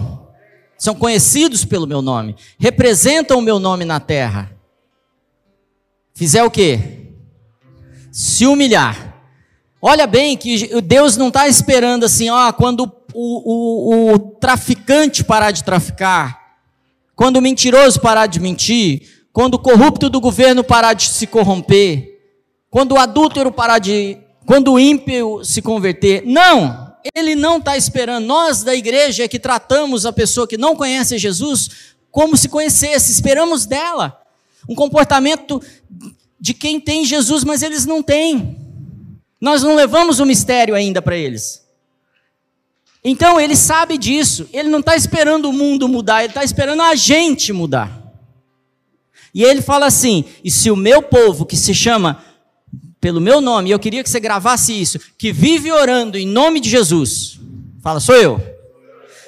[0.82, 4.52] são conhecidos pelo meu nome, representam o meu nome na terra,
[6.12, 7.12] fizer o quê?
[8.12, 9.16] Se humilhar.
[9.80, 15.52] Olha bem que Deus não está esperando assim, ó, quando o, o, o traficante parar
[15.52, 16.58] de traficar,
[17.16, 22.20] quando o mentiroso parar de mentir, quando o corrupto do governo parar de se corromper,
[22.72, 24.18] quando o adúltero parar de
[24.48, 26.24] quando o ímpio se converter.
[26.26, 28.26] Não, ele não está esperando.
[28.26, 31.70] Nós da igreja é que tratamos a pessoa que não conhece Jesus
[32.12, 34.22] como se conhecesse, esperamos dela.
[34.68, 35.62] Um comportamento
[36.40, 38.58] de quem tem Jesus, mas eles não têm.
[39.40, 41.66] Nós não levamos o mistério ainda para eles.
[43.04, 44.48] Então ele sabe disso.
[44.54, 48.02] Ele não está esperando o mundo mudar, ele está esperando a gente mudar.
[49.34, 52.24] E ele fala assim: e se o meu povo, que se chama
[53.02, 56.60] pelo meu nome, e eu queria que você gravasse isso, que vive orando em nome
[56.60, 57.40] de Jesus,
[57.82, 58.40] fala, sou eu.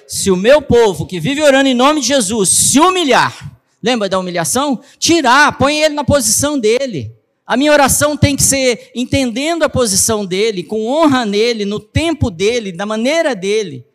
[0.08, 4.20] Se o meu povo, que vive orando em nome de Jesus, se humilhar, lembra da
[4.20, 4.80] humilhação?
[5.00, 7.12] Tirar, põe ele na posição dele.
[7.48, 12.30] A minha oração tem que ser entendendo a posição dele, com honra nele, no tempo
[12.30, 13.86] dele, da maneira dele.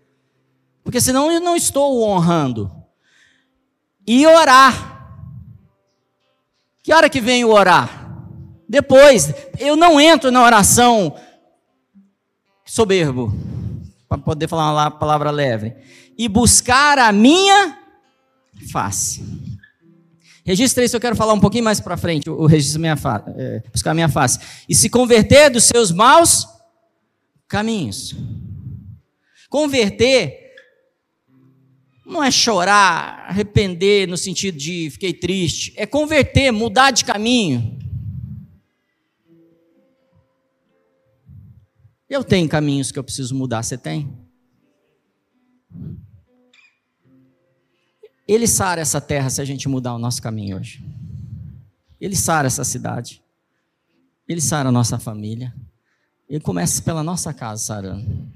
[0.83, 2.70] Porque senão eu não estou honrando.
[4.07, 4.97] E orar.
[6.83, 7.97] Que hora que vem o orar?
[8.69, 9.33] Depois.
[9.59, 11.14] Eu não entro na oração
[12.64, 13.35] soberbo,
[14.09, 15.75] para poder falar uma palavra leve.
[16.16, 17.79] E buscar a minha
[18.71, 19.25] face.
[20.45, 23.62] Registra isso, eu quero falar um pouquinho mais para frente, o registro minha face, é,
[23.73, 24.39] buscar a minha face.
[24.69, 26.47] E se converter dos seus maus
[27.47, 28.16] caminhos.
[29.51, 30.49] Converter
[32.05, 37.78] não é chorar, arrepender no sentido de fiquei triste, é converter, mudar de caminho.
[42.09, 44.17] Eu tenho caminhos que eu preciso mudar, você tem?
[48.27, 50.85] Ele sara essa terra se a gente mudar o nosso caminho hoje.
[52.01, 53.23] Ele sara essa cidade.
[54.29, 55.55] Ele sara a nossa família.
[56.29, 58.31] Ele começa pela nossa casa sarando.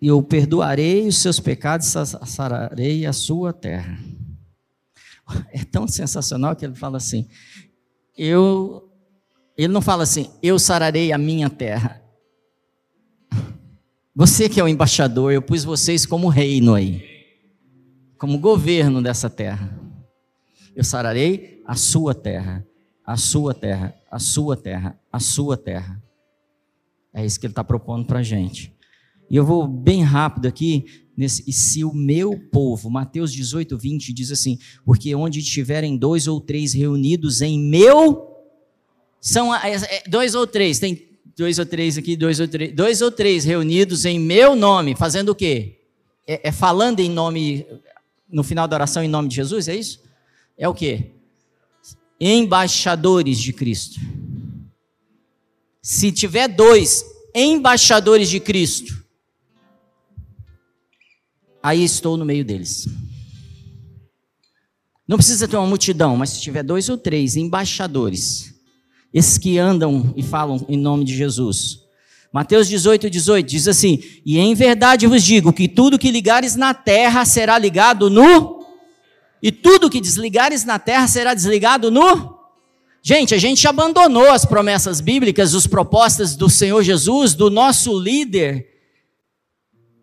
[0.00, 1.94] E eu perdoarei os seus pecados,
[2.26, 3.98] sararei a sua terra.
[5.52, 7.28] É tão sensacional que ele fala assim:
[8.16, 8.91] eu.
[9.56, 12.02] Ele não fala assim, eu sararei a minha terra.
[14.14, 17.12] Você que é o embaixador, eu pus vocês como reino aí
[18.22, 19.76] como governo dessa terra.
[20.76, 22.64] Eu sararei a sua terra,
[23.04, 26.00] a sua terra, a sua terra, a sua terra.
[27.12, 28.72] É isso que ele está propondo para a gente.
[29.28, 30.84] E eu vou bem rápido aqui,
[31.16, 36.28] nesse, e se o meu povo, Mateus 18, 20 diz assim: porque onde estiverem dois
[36.28, 38.31] ou três reunidos em meu,
[39.22, 43.10] são é, dois ou três, tem dois ou três aqui, dois ou três, dois ou
[43.10, 45.78] três reunidos em meu nome, fazendo o quê?
[46.26, 47.64] É, é falando em nome,
[48.28, 50.02] no final da oração em nome de Jesus, é isso?
[50.58, 51.12] É o que?
[52.20, 54.00] Embaixadores de Cristo.
[55.80, 59.04] Se tiver dois embaixadores de Cristo,
[61.62, 62.88] aí estou no meio deles.
[65.06, 68.51] Não precisa ter uma multidão, mas se tiver dois ou três embaixadores,
[69.12, 71.82] esses que andam e falam em nome de Jesus,
[72.32, 76.72] Mateus 18, 18 diz assim: E em verdade vos digo que tudo que ligares na
[76.72, 78.64] terra será ligado no,
[79.42, 82.40] e tudo que desligares na terra será desligado no.
[83.02, 88.66] Gente, a gente abandonou as promessas bíblicas, as propostas do Senhor Jesus, do nosso líder,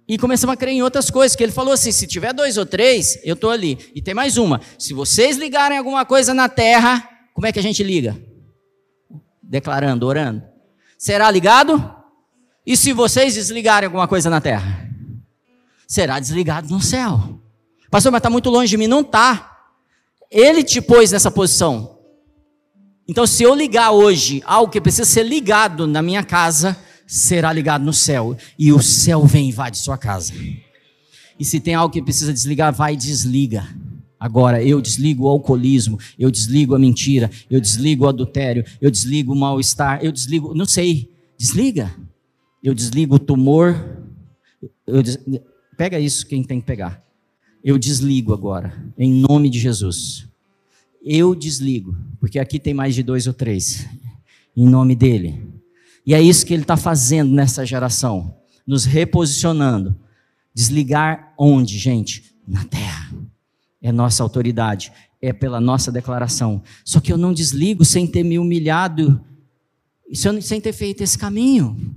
[0.08, 2.66] e começamos a crer em outras coisas, que ele falou assim: se tiver dois ou
[2.66, 3.78] três, eu estou ali.
[3.96, 7.64] E tem mais uma: se vocês ligarem alguma coisa na terra, como é que a
[7.64, 8.29] gente liga?
[9.50, 10.44] Declarando, orando.
[10.96, 11.96] Será ligado?
[12.64, 14.88] E se vocês desligarem alguma coisa na terra?
[15.88, 17.42] Será desligado no céu.
[17.90, 18.86] Pastor, mas está muito longe de mim.
[18.86, 19.58] Não está.
[20.30, 21.98] Ele te pôs nessa posição.
[23.08, 26.78] Então, se eu ligar hoje algo que precisa ser ligado na minha casa,
[27.08, 28.38] será ligado no céu.
[28.58, 30.32] E o céu vem e invade sua casa.
[31.40, 33.68] E se tem algo que precisa desligar, vai e desliga.
[34.20, 39.34] Agora, eu desligo o alcoolismo, eu desligo a mentira, eu desligo o adultério, eu desligo
[39.34, 41.96] o mal-estar, eu desligo, não sei, desliga
[42.64, 44.04] eu desligo o tumor.
[44.86, 45.18] Des...
[45.78, 47.04] Pega isso, quem tem que pegar.
[47.64, 50.28] Eu desligo agora, em nome de Jesus.
[51.02, 53.88] Eu desligo, porque aqui tem mais de dois ou três,
[54.56, 55.42] em nome dele.
[56.06, 59.96] E é isso que ele está fazendo nessa geração, nos reposicionando.
[60.54, 62.36] Desligar onde, gente?
[62.48, 63.14] Na terra.
[63.82, 66.62] É nossa autoridade, é pela nossa declaração.
[66.84, 69.24] Só que eu não desligo sem ter me humilhado,
[70.42, 71.96] sem ter feito esse caminho.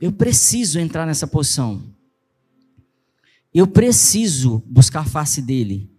[0.00, 1.82] Eu preciso entrar nessa posição.
[3.52, 5.90] Eu preciso buscar a face dele.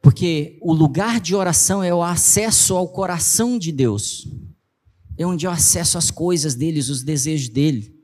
[0.00, 4.28] Porque o lugar de oração é o acesso ao coração de Deus.
[5.16, 7.96] É onde eu acesso as coisas dele, os desejos dele.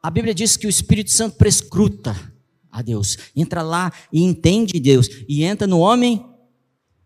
[0.00, 2.14] A Bíblia diz que o Espírito Santo prescruta
[2.76, 3.16] a Deus.
[3.34, 5.08] Entra lá e entende Deus.
[5.26, 6.24] E entra no homem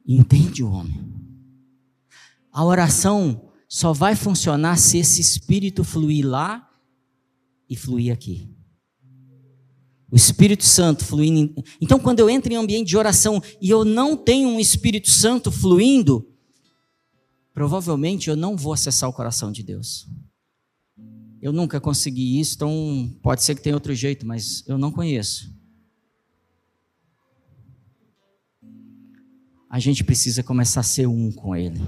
[0.05, 1.01] e entende o homem.
[2.51, 6.69] A oração só vai funcionar se esse espírito fluir lá
[7.69, 8.51] e fluir aqui.
[10.11, 11.63] O Espírito Santo fluindo.
[11.81, 15.53] Então, quando eu entro em ambiente de oração e eu não tenho um Espírito Santo
[15.53, 16.29] fluindo,
[17.55, 20.09] provavelmente eu não vou acessar o coração de Deus.
[21.41, 25.60] Eu nunca consegui isso, então pode ser que tenha outro jeito, mas eu não conheço.
[29.71, 31.81] A gente precisa começar a ser um com Ele.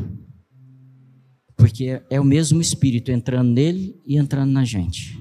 [1.56, 5.20] Porque é o mesmo Espírito entrando nele e entrando na gente.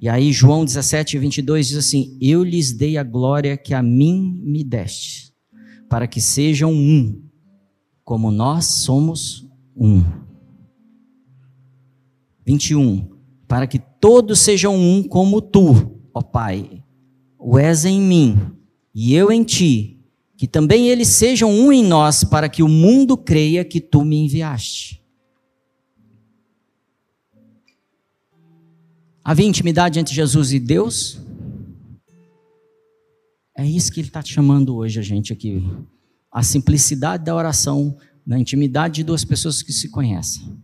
[0.00, 4.40] E aí, João 17, 22 diz assim: Eu lhes dei a glória que a mim
[4.44, 5.32] me deste,
[5.88, 7.22] para que sejam um,
[8.02, 10.02] como nós somos um.
[12.44, 13.08] 21.
[13.46, 16.82] Para que todos sejam um, como tu, ó Pai,
[17.38, 18.36] o és em mim
[18.94, 19.97] e eu em ti,
[20.38, 24.16] que também eles sejam um em nós, para que o mundo creia que tu me
[24.18, 25.02] enviaste.
[29.24, 31.18] Havia intimidade entre Jesus e Deus?
[33.52, 35.60] É isso que ele está chamando hoje a gente aqui.
[36.30, 40.56] A simplicidade da oração, na intimidade de duas pessoas que se conhecem.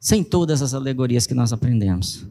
[0.00, 2.26] Sem todas as alegorias que nós aprendemos.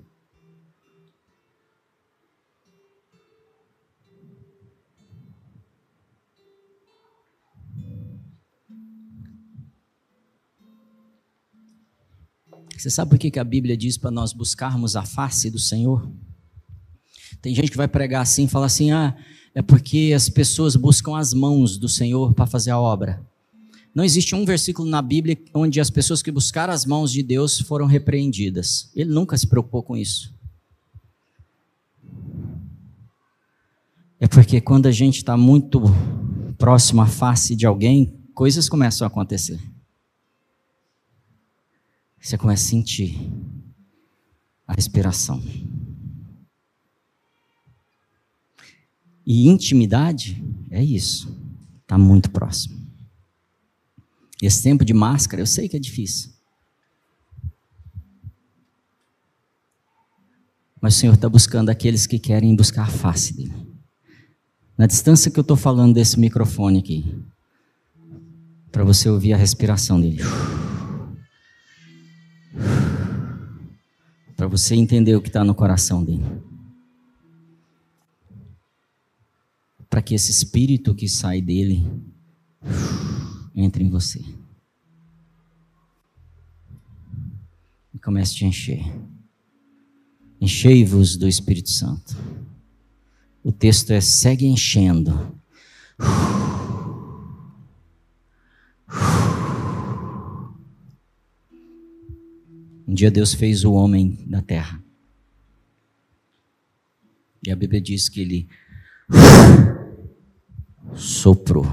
[12.81, 16.11] Você sabe por que a Bíblia diz para nós buscarmos a face do Senhor?
[17.39, 19.15] Tem gente que vai pregar assim, fala assim: ah,
[19.53, 23.23] é porque as pessoas buscam as mãos do Senhor para fazer a obra.
[23.93, 27.59] Não existe um versículo na Bíblia onde as pessoas que buscaram as mãos de Deus
[27.59, 28.89] foram repreendidas.
[28.95, 30.33] Ele nunca se preocupou com isso.
[34.19, 35.83] É porque quando a gente está muito
[36.57, 39.59] próximo à face de alguém, coisas começam a acontecer.
[42.21, 43.19] Você começa a sentir
[44.67, 45.43] a respiração.
[49.25, 51.35] E intimidade é isso.
[51.81, 52.79] Está muito próximo.
[54.41, 56.31] Esse tempo de máscara, eu sei que é difícil.
[60.79, 63.53] Mas o Senhor está buscando aqueles que querem buscar a face dele.
[64.77, 67.23] Na distância que eu estou falando desse microfone aqui,
[68.71, 70.21] para você ouvir a respiração dele.
[74.41, 76.25] Para você entender o que está no coração dele.
[79.87, 81.85] Para que esse espírito que sai dele
[83.53, 84.19] entre em você.
[87.93, 88.83] E comece a te encher.
[90.41, 92.17] Enchei-vos do Espírito Santo.
[93.43, 95.39] O texto é: segue enchendo.
[102.91, 104.83] Um dia Deus fez o homem da terra.
[107.47, 108.49] E a Bíblia diz que ele
[110.93, 111.65] soprou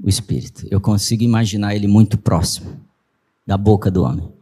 [0.00, 0.68] o Espírito.
[0.70, 2.80] Eu consigo imaginar ele muito próximo
[3.44, 4.32] da boca do homem.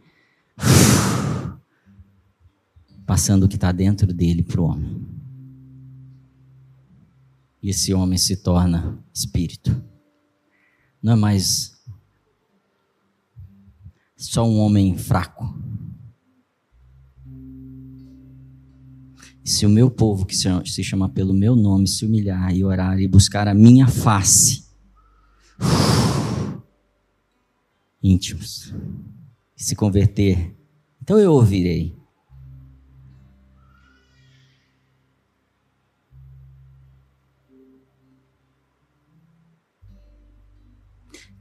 [3.06, 5.08] Passando o que está dentro dele para o homem.
[7.62, 9.82] E esse homem se torna espírito.
[11.02, 11.79] Não é mais
[14.20, 15.58] só um homem fraco.
[19.42, 23.08] Se o meu povo, que se chama pelo meu nome, se humilhar e orar e
[23.08, 24.64] buscar a minha face,
[28.02, 28.74] íntimos,
[29.56, 30.54] se converter,
[31.02, 31.99] então eu ouvirei.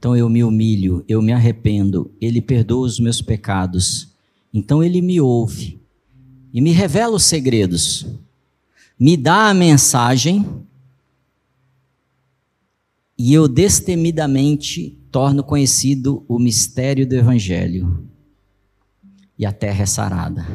[0.00, 4.14] Então eu me humilho, eu me arrependo, Ele perdoa os meus pecados.
[4.50, 5.78] Então Ele me ouve
[6.54, 8.06] e me revela os segredos,
[8.98, 10.46] me dá a mensagem
[13.18, 18.08] e eu destemidamente torno conhecido o mistério do Evangelho.
[19.38, 20.46] E a terra é sarada.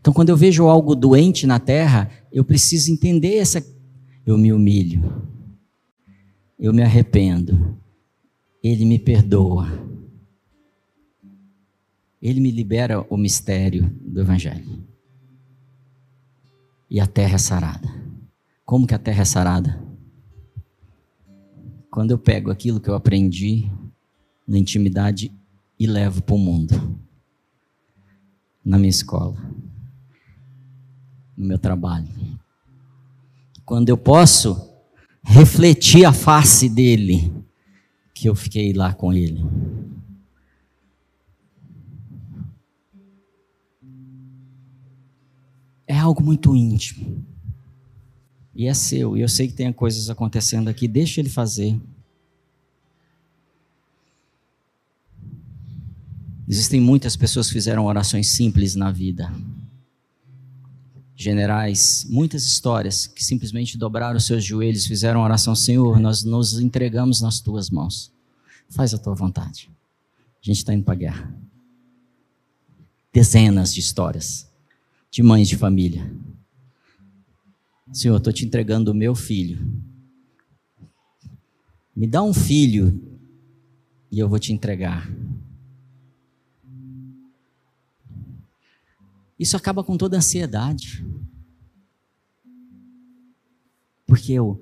[0.00, 3.62] Então, quando eu vejo algo doente na terra, eu preciso entender essa.
[4.24, 5.37] Eu me humilho
[6.58, 7.78] eu me arrependo,
[8.62, 9.66] Ele me perdoa,
[12.20, 14.86] Ele me libera o mistério do Evangelho.
[16.90, 17.88] E a terra é sarada.
[18.64, 19.80] Como que a terra é sarada?
[21.90, 23.70] Quando eu pego aquilo que eu aprendi
[24.46, 25.32] na intimidade
[25.78, 26.98] e levo para o mundo,
[28.64, 29.36] na minha escola,
[31.36, 32.08] no meu trabalho.
[33.64, 34.67] Quando eu posso
[35.28, 37.30] refletir a face dele,
[38.14, 39.44] que eu fiquei lá com ele.
[45.86, 47.24] É algo muito íntimo.
[48.54, 49.16] E é seu.
[49.16, 50.88] E eu sei que tem coisas acontecendo aqui.
[50.88, 51.78] Deixa ele fazer.
[56.48, 59.30] Existem muitas pessoas que fizeram orações simples na vida.
[61.20, 67.40] Generais, muitas histórias que simplesmente dobraram seus joelhos, fizeram oração, Senhor, nós nos entregamos nas
[67.40, 68.12] tuas mãos.
[68.70, 69.68] Faz a tua vontade.
[70.40, 71.34] A gente está indo para a guerra.
[73.12, 74.48] Dezenas de histórias
[75.10, 76.08] de mães de família.
[77.92, 79.58] Senhor, estou te entregando o meu filho.
[81.96, 83.18] Me dá um filho
[84.08, 85.10] e eu vou te entregar.
[89.38, 91.06] Isso acaba com toda a ansiedade.
[94.06, 94.60] Porque eu.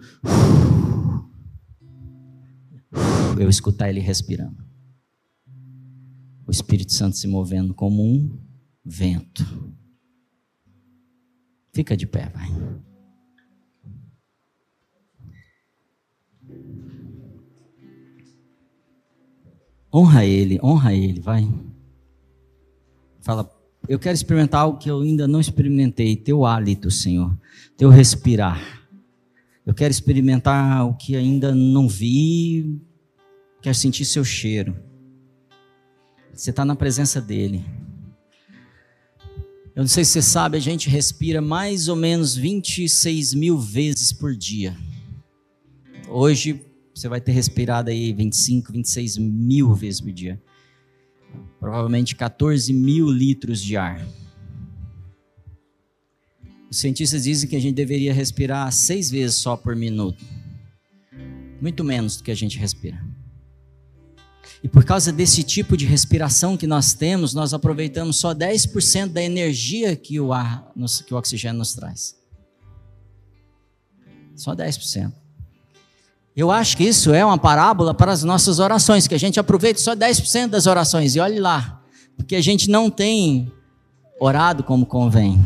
[3.39, 4.67] Eu escutar ele respirando.
[6.47, 8.39] O Espírito Santo se movendo como um
[8.85, 9.45] vento.
[11.73, 12.49] Fica de pé, vai.
[19.93, 21.49] Honra ele, honra ele, vai.
[23.21, 23.56] Fala,
[23.89, 27.37] eu quero experimentar algo que eu ainda não experimentei, teu hálito, Senhor,
[27.77, 28.85] teu respirar.
[29.65, 32.81] Eu quero experimentar o que ainda não vi,
[33.63, 34.77] quero sentir seu cheiro.
[36.33, 37.65] Você está na presença dele.
[39.75, 44.13] Eu não sei se você sabe, a gente respira mais ou menos 26 mil vezes
[44.13, 44.77] por dia.
[46.09, 46.65] Hoje
[46.95, 50.41] você vai ter respirado aí 25, 26 mil vezes por dia
[51.59, 54.07] provavelmente 14 mil litros de ar.
[56.71, 60.25] Os cientistas dizem que a gente deveria respirar seis vezes só por minuto.
[61.61, 63.03] Muito menos do que a gente respira.
[64.63, 69.23] E por causa desse tipo de respiração que nós temos, nós aproveitamos só 10% da
[69.23, 70.73] energia que o ar,
[71.07, 72.17] que o oxigênio nos traz.
[74.35, 75.26] Só 10%.
[76.37, 79.81] Eu acho que isso é uma parábola para as nossas orações, que a gente aproveita
[79.81, 81.17] só 10% das orações.
[81.17, 81.83] E olhe lá,
[82.15, 83.51] porque a gente não tem
[84.21, 85.43] orado como convém.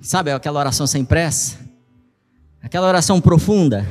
[0.00, 1.58] Sabe aquela oração sem pressa?
[2.62, 3.84] Aquela oração profunda?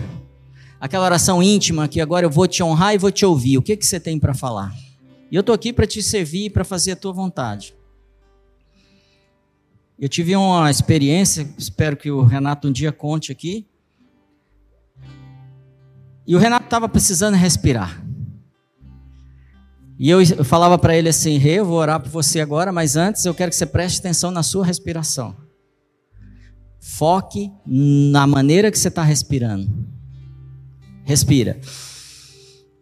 [0.79, 3.57] Aquela oração íntima que agora eu vou te honrar e vou te ouvir.
[3.57, 4.73] O que, que você tem para falar?
[5.29, 7.75] E eu estou aqui para te servir e para fazer a tua vontade.
[9.99, 13.67] Eu tive uma experiência, espero que o Renato um dia conte aqui
[16.25, 18.01] e o Renato estava precisando respirar.
[19.99, 23.25] E eu falava para ele assim: Rê, eu vou orar por você agora, mas antes
[23.25, 25.35] eu quero que você preste atenção na sua respiração.
[26.79, 29.69] Foque na maneira que você está respirando.
[31.05, 31.59] Respira.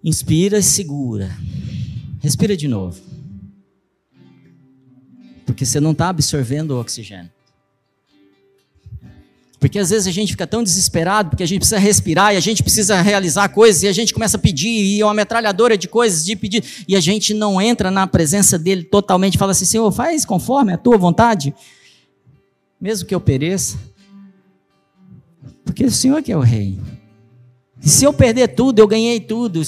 [0.04, 1.30] Inspira e segura.
[2.20, 3.00] Respira de novo.
[5.46, 7.32] Porque você não está absorvendo o oxigênio.
[9.62, 12.40] Porque às vezes a gente fica tão desesperado, porque a gente precisa respirar e a
[12.40, 15.88] gente precisa realizar coisas e a gente começa a pedir e é uma metralhadora de
[15.88, 19.92] coisas de pedir e a gente não entra na presença dele totalmente, fala assim: Senhor,
[19.92, 21.54] faz conforme a tua vontade,
[22.82, 23.78] mesmo que eu pereça,
[25.64, 26.80] porque o Senhor que é o rei.
[27.84, 29.62] E se eu perder tudo, eu ganhei tudo,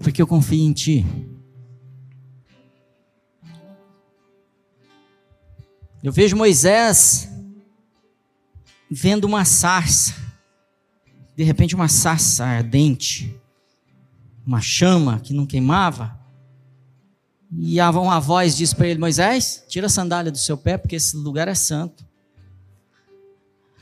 [0.00, 1.06] porque eu confio em Ti.
[6.02, 7.31] Eu vejo Moisés
[8.94, 10.14] vendo uma sarça,
[11.34, 13.34] de repente uma sarça ardente,
[14.46, 16.20] uma chama que não queimava,
[17.50, 21.16] e uma voz diz para ele: Moisés, tira a sandália do seu pé, porque esse
[21.16, 22.04] lugar é santo.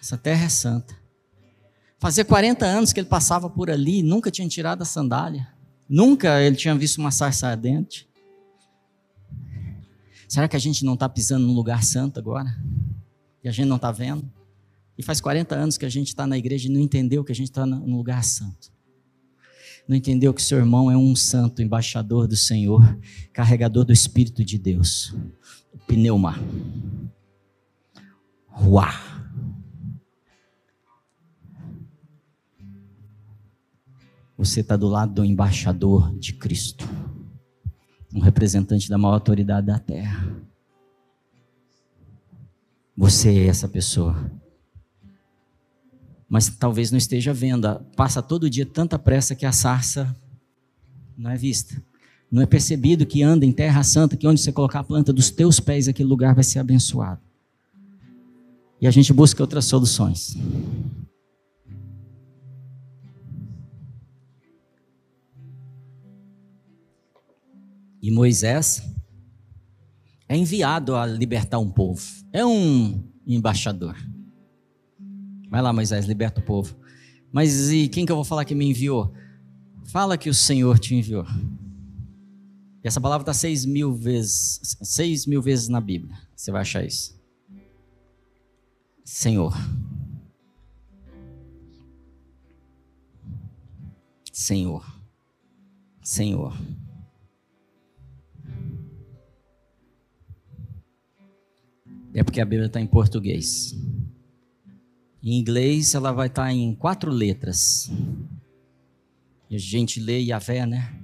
[0.01, 0.95] Essa terra é santa.
[1.99, 5.49] Fazia 40 anos que ele passava por ali, nunca tinha tirado a sandália.
[5.89, 8.09] Nunca ele tinha visto uma sarça ardente.
[10.28, 12.57] Será que a gente não está pisando num lugar santo agora?
[13.43, 14.31] E a gente não está vendo?
[15.01, 17.35] E faz 40 anos que a gente está na igreja e não entendeu que a
[17.35, 18.71] gente está no lugar santo.
[19.89, 22.83] Não entendeu que seu irmão é um santo, embaixador do Senhor,
[23.33, 25.17] carregador do Espírito de Deus.
[25.87, 26.39] Pneuma.
[28.47, 28.93] Ruá.
[34.37, 36.87] Você está do lado do embaixador de Cristo,
[38.15, 40.31] um representante da maior autoridade da terra.
[42.95, 44.31] Você é essa pessoa
[46.31, 47.81] mas talvez não esteja vendo.
[47.97, 50.16] Passa todo dia tanta pressa que a sarça
[51.19, 51.82] não é vista.
[52.31, 55.28] Não é percebido que anda em terra santa, que onde você colocar a planta dos
[55.28, 57.20] teus pés, aquele lugar vai ser abençoado.
[58.81, 60.36] E a gente busca outras soluções.
[68.01, 68.82] E Moisés
[70.28, 72.01] é enviado a libertar um povo.
[72.32, 73.97] É um embaixador.
[75.51, 76.77] Vai lá, Moisés, liberta o povo.
[77.33, 79.13] Mas e quem que eu vou falar que me enviou?
[79.87, 81.27] Fala que o Senhor te enviou.
[82.83, 86.17] E essa palavra está seis mil vezes, seis mil vezes na Bíblia.
[86.37, 87.21] Você vai achar isso.
[89.05, 89.53] Senhor.
[94.33, 94.87] Senhor.
[96.01, 96.57] Senhor.
[102.15, 103.77] É porque a Bíblia está em português.
[105.23, 107.91] Em inglês ela vai estar tá em quatro letras.
[109.49, 111.01] E a gente lê Yahvé, né?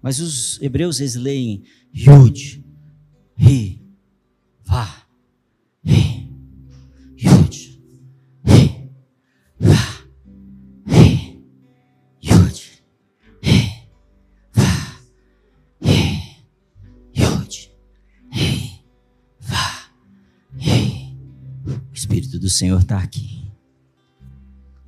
[0.00, 2.64] Mas os hebreus eles leem Yud,
[3.36, 3.82] Ri,
[4.62, 5.03] Vá,
[22.44, 23.50] do Senhor está aqui.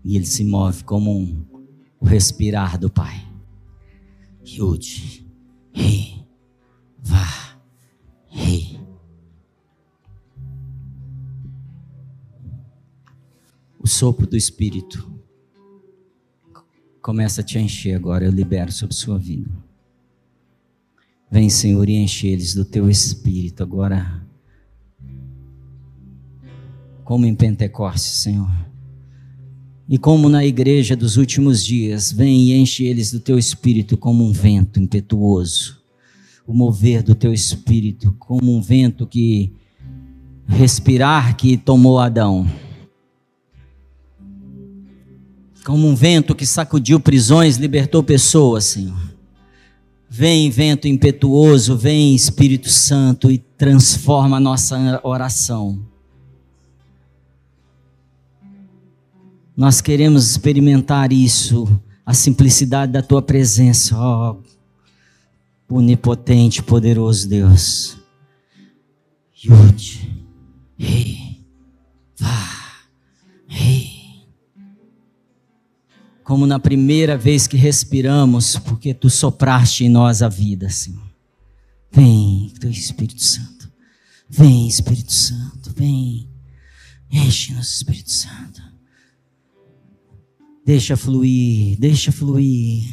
[0.05, 1.43] E ele se move como um,
[1.99, 3.27] o respirar do Pai.
[4.47, 5.27] Yud,
[5.73, 6.23] Re,
[6.99, 7.59] Vá,
[8.29, 8.79] Re.
[13.81, 15.11] O sopro do Espírito
[17.01, 19.51] começa a te encher agora, eu libero sobre sua vida.
[21.31, 24.26] Vem, Senhor, e enche eles do teu Espírito agora.
[27.07, 28.67] Como em Pentecostes, Senhor
[29.89, 34.25] e como na igreja dos últimos dias, vem e enche eles do teu espírito como
[34.25, 35.81] um vento impetuoso.
[36.47, 39.53] O mover do teu espírito como um vento que
[40.47, 42.49] respirar que tomou Adão.
[45.65, 49.15] Como um vento que sacudiu prisões, libertou pessoas, Senhor.
[50.09, 55.96] Vem vento impetuoso, vem Espírito Santo e transforma a nossa oração
[59.57, 61.67] Nós queremos experimentar isso,
[62.05, 64.37] a simplicidade da tua presença, ó
[65.69, 67.97] onipotente, poderoso Deus.
[69.45, 70.25] Yud,
[70.79, 71.45] Rei,
[72.19, 72.87] Vá,
[73.47, 74.27] Rei.
[76.25, 81.07] Como na primeira vez que respiramos, porque tu sopraste em nós a vida, Senhor.
[81.93, 83.71] Vem, teu Espírito Santo.
[84.29, 86.29] Vem, Espírito Santo, vem.
[87.11, 88.66] Enche-nos, Espírito Santo.
[90.67, 92.93] Deixa fluir, deixa fluir.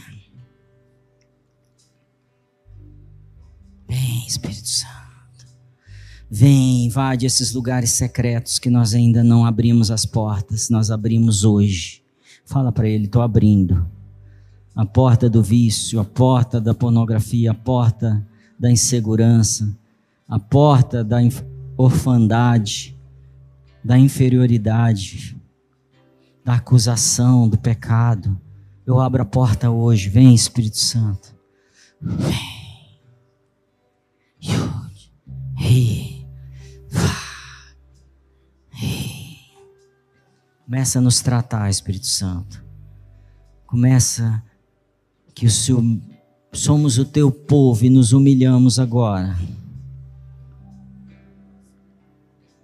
[3.90, 5.48] Vem, Espírito Santo.
[6.30, 12.04] Vem, invade esses lugares secretos que nós ainda não abrimos as portas, nós abrimos hoje.
[12.46, 13.90] Fala para ele, estou abrindo.
[14.76, 18.24] A porta do vício, a porta da pornografia, a porta
[18.60, 19.76] da insegurança,
[20.30, 21.18] a porta da
[21.76, 22.96] orfandade,
[23.84, 25.42] da inferioridade
[26.44, 28.40] da acusação, do pecado.
[28.86, 30.10] Eu abro a porta hoje.
[30.10, 31.34] Vem, Espírito Santo.
[32.02, 32.54] Vem.
[34.42, 34.94] Yud.
[40.66, 42.64] Começa a nos tratar, Espírito Santo.
[43.68, 44.44] Começa
[45.36, 45.84] que o Senhor,
[46.52, 49.38] somos o teu povo e nos humilhamos agora.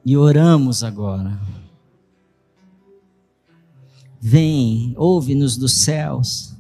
[0.06, 1.40] E oramos agora.
[4.22, 6.56] Vem, ouve-nos dos céus.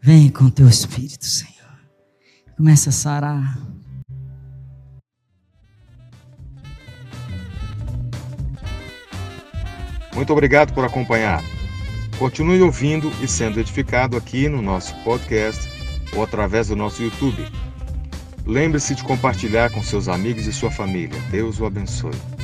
[0.00, 1.52] Vem com teu Espírito, Senhor.
[2.56, 3.58] Começa a sarar.
[10.14, 11.42] Muito obrigado por acompanhar.
[12.18, 15.68] Continue ouvindo e sendo edificado aqui no nosso podcast
[16.14, 17.44] ou através do nosso YouTube.
[18.46, 21.18] Lembre-se de compartilhar com seus amigos e sua família.
[21.30, 22.41] Deus o abençoe.